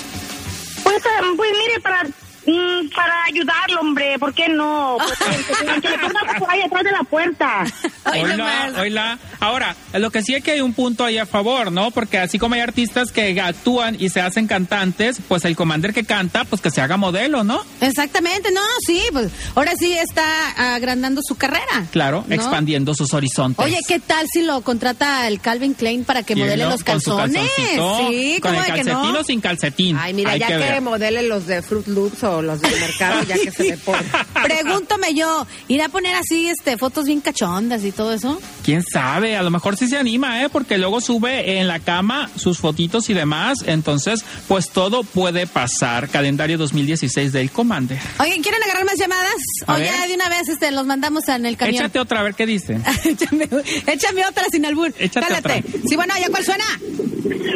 Pues, 0.82 0.96
eh, 1.04 1.08
pues 1.36 1.50
mire, 1.52 1.80
para, 1.80 2.02
mm, 2.04 2.88
para 2.94 3.24
ayudarlo, 3.24 3.80
hombre, 3.80 4.18
¿por 4.18 4.32
qué 4.34 4.48
no? 4.48 4.96
Pues, 4.98 5.18
que, 5.18 5.80
que 5.80 5.88
le 5.90 5.98
ponga 5.98 6.20
por 6.38 6.50
ahí 6.50 6.62
atrás 6.62 6.84
de 6.84 6.92
la 6.92 7.02
puerta. 7.04 7.64
Hola, 8.06 8.72
hola. 8.80 9.18
Ahora, 9.40 9.74
lo 9.94 10.10
que 10.10 10.22
sí 10.22 10.34
es 10.34 10.44
que 10.44 10.52
hay 10.52 10.60
un 10.60 10.74
punto 10.74 11.04
ahí 11.04 11.16
a 11.18 11.26
favor, 11.26 11.72
¿no? 11.72 11.90
Porque 11.90 12.18
así 12.18 12.38
como 12.38 12.54
hay 12.54 12.60
artistas 12.60 13.10
que 13.10 13.40
actúan 13.40 13.96
y 13.98 14.10
se 14.10 14.20
hacen 14.20 14.46
cantantes, 14.46 15.16
pues 15.26 15.44
el 15.46 15.56
commander 15.56 15.94
que 15.94 16.04
canta, 16.04 16.44
pues 16.44 16.60
que 16.60 16.70
se 16.70 16.80
haga 16.80 16.96
modelo, 16.98 17.42
¿no? 17.42 17.64
Exactamente, 17.80 18.50
no, 18.52 18.60
sí, 18.86 19.02
pues 19.12 19.30
ahora 19.54 19.72
sí 19.78 19.92
está 19.92 20.74
agrandando 20.74 21.22
su 21.26 21.36
carrera. 21.36 21.86
Claro, 21.90 22.24
¿no? 22.28 22.34
expandiendo 22.34 22.94
sus 22.94 23.14
horizontes. 23.14 23.64
Oye, 23.64 23.78
¿qué 23.88 23.98
tal 23.98 24.26
si 24.30 24.42
lo 24.42 24.60
contrata 24.60 25.26
el 25.26 25.40
Calvin 25.40 25.74
Klein 25.74 26.04
para 26.04 26.22
que 26.22 26.36
modele 26.36 26.64
¿no? 26.64 26.70
los 26.70 26.84
Con 26.84 27.00
su 27.00 27.16
calzones? 27.16 27.50
Sí, 27.56 28.38
con 28.40 28.52
¿cómo 28.52 28.62
el 28.62 28.68
calcetín 28.68 29.12
no? 29.12 29.20
o 29.20 29.24
sin 29.24 29.40
calcetín. 29.40 29.96
Ay, 29.98 30.12
mira, 30.12 30.32
Hay 30.32 30.40
ya 30.40 30.48
que, 30.48 30.80
modele 30.80 31.22
los 31.22 31.46
de 31.46 31.62
Fruit 31.62 31.86
Loops 31.86 32.22
o 32.24 32.42
los 32.42 32.60
del 32.60 32.78
mercado, 32.78 33.22
ya 33.22 33.36
que 33.36 33.50
se 33.50 33.64
le 33.70 33.76
pone. 33.78 34.02
Pregúntame 34.42 35.14
yo, 35.14 35.46
¿irá 35.68 35.86
a 35.86 35.88
poner 35.88 36.14
así 36.14 36.48
este 36.48 36.76
fotos 36.76 37.06
bien 37.06 37.20
cachondas 37.20 37.84
y 37.84 37.92
todo 37.92 38.12
eso? 38.12 38.40
¿Quién 38.62 38.82
sabe? 38.82 39.29
A 39.36 39.42
lo 39.42 39.50
mejor 39.50 39.76
sí 39.76 39.88
se 39.88 39.96
anima, 39.98 40.42
¿eh? 40.42 40.48
Porque 40.48 40.78
luego 40.78 41.00
sube 41.00 41.58
en 41.58 41.66
la 41.68 41.78
cama 41.80 42.30
sus 42.36 42.58
fotitos 42.58 43.08
y 43.10 43.14
demás. 43.14 43.58
Entonces, 43.66 44.24
pues 44.48 44.70
todo 44.70 45.02
puede 45.02 45.46
pasar. 45.46 46.08
Calendario 46.08 46.58
2016 46.58 47.32
del 47.32 47.50
Commander. 47.50 47.98
Oye, 48.18 48.38
¿quieren 48.42 48.62
agarrar 48.62 48.84
más 48.84 48.98
llamadas? 48.98 49.34
A 49.66 49.74
o 49.74 49.76
ver. 49.76 49.86
ya 49.86 50.06
de 50.06 50.14
una 50.14 50.28
vez 50.28 50.48
este, 50.48 50.70
los 50.72 50.86
mandamos 50.86 51.28
en 51.28 51.46
el 51.46 51.56
camión. 51.56 51.76
Échate 51.76 51.98
otra, 51.98 52.20
a 52.20 52.22
ver 52.22 52.34
qué 52.34 52.46
dice. 52.46 52.78
échame, 53.04 53.48
échame 53.86 54.26
otra 54.26 54.44
sin 54.50 54.64
albur. 54.66 54.92
Échate 54.98 55.26
Cálate. 55.26 55.64
otra. 55.66 55.80
Sí, 55.88 55.96
bueno, 55.96 56.14
¿ya 56.20 56.28
cuál 56.30 56.44
suena? 56.44 56.64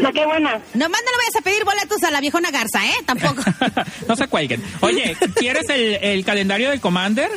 No, 0.03 0.13
qué 0.13 0.25
buena. 0.27 0.61
Nomás 0.75 1.01
no 1.05 1.11
le 1.11 1.17
vayas 1.19 1.37
a 1.39 1.43
pedir 1.43 1.65
boletos 1.65 2.03
a 2.03 2.11
la 2.11 2.21
viejona 2.21 2.51
Garza, 2.51 2.87
¿eh? 2.87 2.95
Tampoco. 3.07 3.43
no 4.09 4.17
se 4.17 4.27
cuelguen. 4.29 4.63
Oye, 4.81 5.17
¿quieres 5.37 5.69
el, 5.71 5.95
el 6.03 6.25
calendario 6.25 6.71
del 6.71 6.81
Commander? 6.81 7.31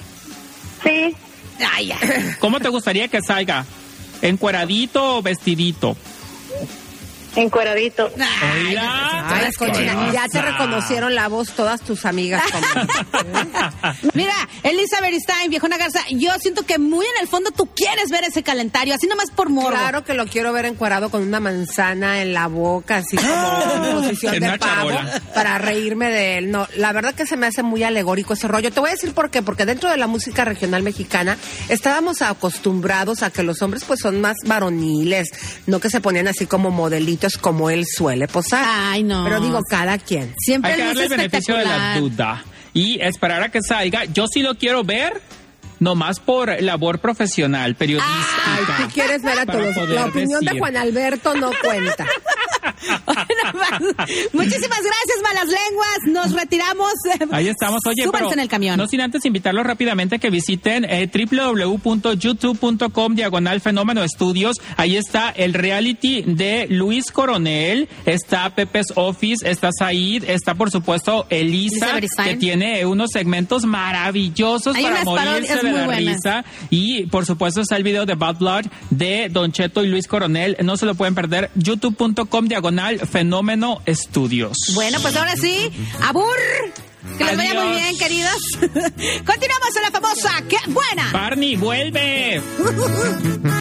Sí. 0.84 1.16
Ay. 1.74 1.92
¿Cómo 2.40 2.60
te 2.60 2.70
gustaría 2.70 3.08
que 3.08 3.22
salga? 3.22 3.66
¿Encueradito 4.22 5.18
o 5.18 5.22
vestidito? 5.22 5.96
Encueradito. 7.36 8.12
Ay. 8.42 8.76
Ay, 8.78 9.52
cochina, 9.54 10.12
ya 10.12 10.28
te 10.28 10.42
reconocieron 10.42 11.14
la 11.14 11.28
voz 11.28 11.52
todas 11.52 11.82
tus 11.82 12.06
amigas. 12.06 12.44
Mira, 14.14 14.34
Elizabeth 14.64 15.20
Stein, 15.22 15.50
viejona 15.50 15.78
Garza, 15.78 16.00
yo 16.10 16.32
siento 16.40 16.64
que 16.64 16.80
muy 16.80 17.06
en 17.06 17.22
el 17.22 17.28
fondo 17.28 17.52
tú 17.52 17.68
quieres 17.76 18.10
ver 18.10 18.24
ese 18.24 18.44
calendario, 18.44 18.96
así 18.96 19.08
nomás 19.08 19.32
por 19.32 19.50
morbo. 19.50 19.70
Claro 19.70 20.04
que 20.04 20.14
lo 20.14 20.26
quiero 20.26 20.54
ver 20.54 20.66
encuadrado 20.66 21.10
con 21.10 21.22
una 21.22 21.40
manzana 21.40 22.22
en 22.22 22.34
la 22.34 22.48
boca, 22.48 22.98
así 22.98 23.18
como 23.18 23.28
en 23.86 24.02
posición 24.02 24.36
En 24.36 24.42
de 24.42 24.60
pavo, 24.60 24.92
para 25.34 25.58
reírme 25.58 26.10
de 26.10 26.38
él. 26.40 26.52
No, 26.52 26.68
la 26.76 26.94
verdad 26.94 27.14
que 27.14 27.26
se 27.26 27.38
me 27.38 27.48
hace 27.48 27.64
muy 27.64 27.84
alegórico 27.84 28.34
ese 28.34 28.48
rollo. 28.48 28.72
Te 28.72 28.80
voy 28.80 28.90
a 28.90 28.94
decir 28.94 29.14
por 29.14 29.30
qué, 29.30 29.42
porque 29.42 29.66
dentro 29.66 29.90
de 29.90 29.98
la 29.98 30.08
música 30.08 30.46
regional 30.46 30.84
mexicana 30.84 31.38
estábamos 31.70 32.22
acostumbrados 32.22 33.24
a 33.24 33.30
que 33.30 33.44
los 33.44 33.62
hombres 33.62 33.84
pues 33.86 34.00
son 34.00 34.22
más 34.22 34.38
varoniles, 34.46 35.30
no 35.66 35.80
que 35.80 35.90
se 35.90 36.02
ponían 36.02 36.28
así 36.28 36.46
como 36.46 36.72
modelitos 36.72 37.27
como 37.36 37.70
él 37.70 37.86
suele 37.86 38.28
posar. 38.28 38.64
Ay, 38.66 39.04
no. 39.04 39.24
Pero 39.24 39.42
digo, 39.42 39.60
cada 39.70 39.98
quien. 39.98 40.34
Siempre 40.38 40.72
Hay 40.72 40.78
que 40.78 40.86
darle 40.86 41.04
el 41.04 41.10
beneficio 41.10 41.58
de 41.58 41.66
la 41.66 42.00
duda 42.00 42.46
y 42.74 43.02
esperar 43.02 43.42
a 43.42 43.50
que 43.50 43.62
salga. 43.62 44.06
Yo 44.06 44.28
sí 44.28 44.42
lo 44.42 44.56
quiero 44.56 44.84
ver, 44.84 45.22
nomás 45.80 46.20
por 46.20 46.62
labor 46.62 47.00
profesional, 47.00 47.76
periodística. 47.76 48.44
Ay, 48.46 48.86
tú 48.86 48.94
quieres 48.94 49.24
ver 49.24 49.40
a 49.40 49.46
todos. 49.46 49.90
La 49.90 50.06
opinión 50.06 50.46
de. 50.46 50.58
Juan 50.58 50.78
Alberto 50.78 51.34
no 51.36 51.50
cuenta. 51.62 52.06
Muchísimas 54.34 54.82
gracias, 54.82 55.22
malas 55.24 55.48
lenguas. 55.48 55.98
Nos 56.08 56.34
retiramos. 56.34 56.92
Ahí 57.32 57.48
estamos, 57.48 57.82
oye, 57.88 58.04
pero 58.12 58.32
en 58.32 58.40
el 58.40 58.48
camión. 58.48 58.78
no 58.78 58.88
sin 58.88 59.02
antes 59.02 59.26
invitarlos 59.26 59.66
rápidamente 59.66 60.16
a 60.16 60.20
que 60.20 60.30
visiten 60.30 60.86
eh, 60.86 61.10
www.youtube.com 61.12 63.16
diagonal 63.16 63.62
fenómeno 63.62 64.04
estudios. 64.04 64.58
Ahí 64.76 64.98
está 64.98 65.30
el 65.30 65.54
reality 65.54 66.24
de 66.24 66.68
Luis 66.70 67.12
Coronel, 67.12 67.90
está 68.06 68.50
Pepe's 68.54 68.88
Office, 68.96 69.50
está 69.50 69.70
Said, 69.72 70.24
está 70.28 70.56
por 70.56 70.72
supuesto 70.72 71.26
Elisa, 71.30 72.00
que 72.24 72.36
tiene 72.36 72.86
unos 72.86 73.10
segmentos 73.12 73.66
maravillosos 73.66 74.76
Hay 74.76 74.84
para 74.84 75.04
morirse 75.04 75.56
de 75.58 75.64
la 75.64 75.86
buenas. 75.86 76.16
risa. 76.16 76.46
Y 76.70 77.06
por 77.08 77.26
supuesto 77.26 77.62
está 77.62 77.76
el 77.78 77.84
video 77.84 78.06
de 78.06 78.16
Bad 78.16 78.38
Blood 78.38 78.66
de 78.90 79.30
Don 79.30 79.52
Cheto 79.52 79.84
y 79.84 79.88
Luis 79.88 80.08
Coronel. 80.08 80.58
No 80.64 80.78
se 80.78 80.86
lo 80.86 80.96
pueden 80.96 81.16
perder. 81.16 81.50
youtube.com 81.56 82.46
diagonal 82.46 82.57
fenómeno 83.10 83.82
estudios. 83.86 84.58
Bueno, 84.74 85.00
pues 85.02 85.16
ahora 85.16 85.36
sí, 85.36 85.72
abur. 86.02 86.36
Que 87.18 87.24
les 87.24 87.38
vaya 87.38 87.54
muy 87.54 87.76
bien, 87.80 87.98
queridos. 87.98 88.38
Continuamos 88.60 89.76
en 89.76 89.82
la 89.82 89.92
famosa. 89.92 90.30
¡Qué 90.50 90.58
buena! 90.68 91.12
Barney, 91.14 91.56
vuelve. 91.56 92.42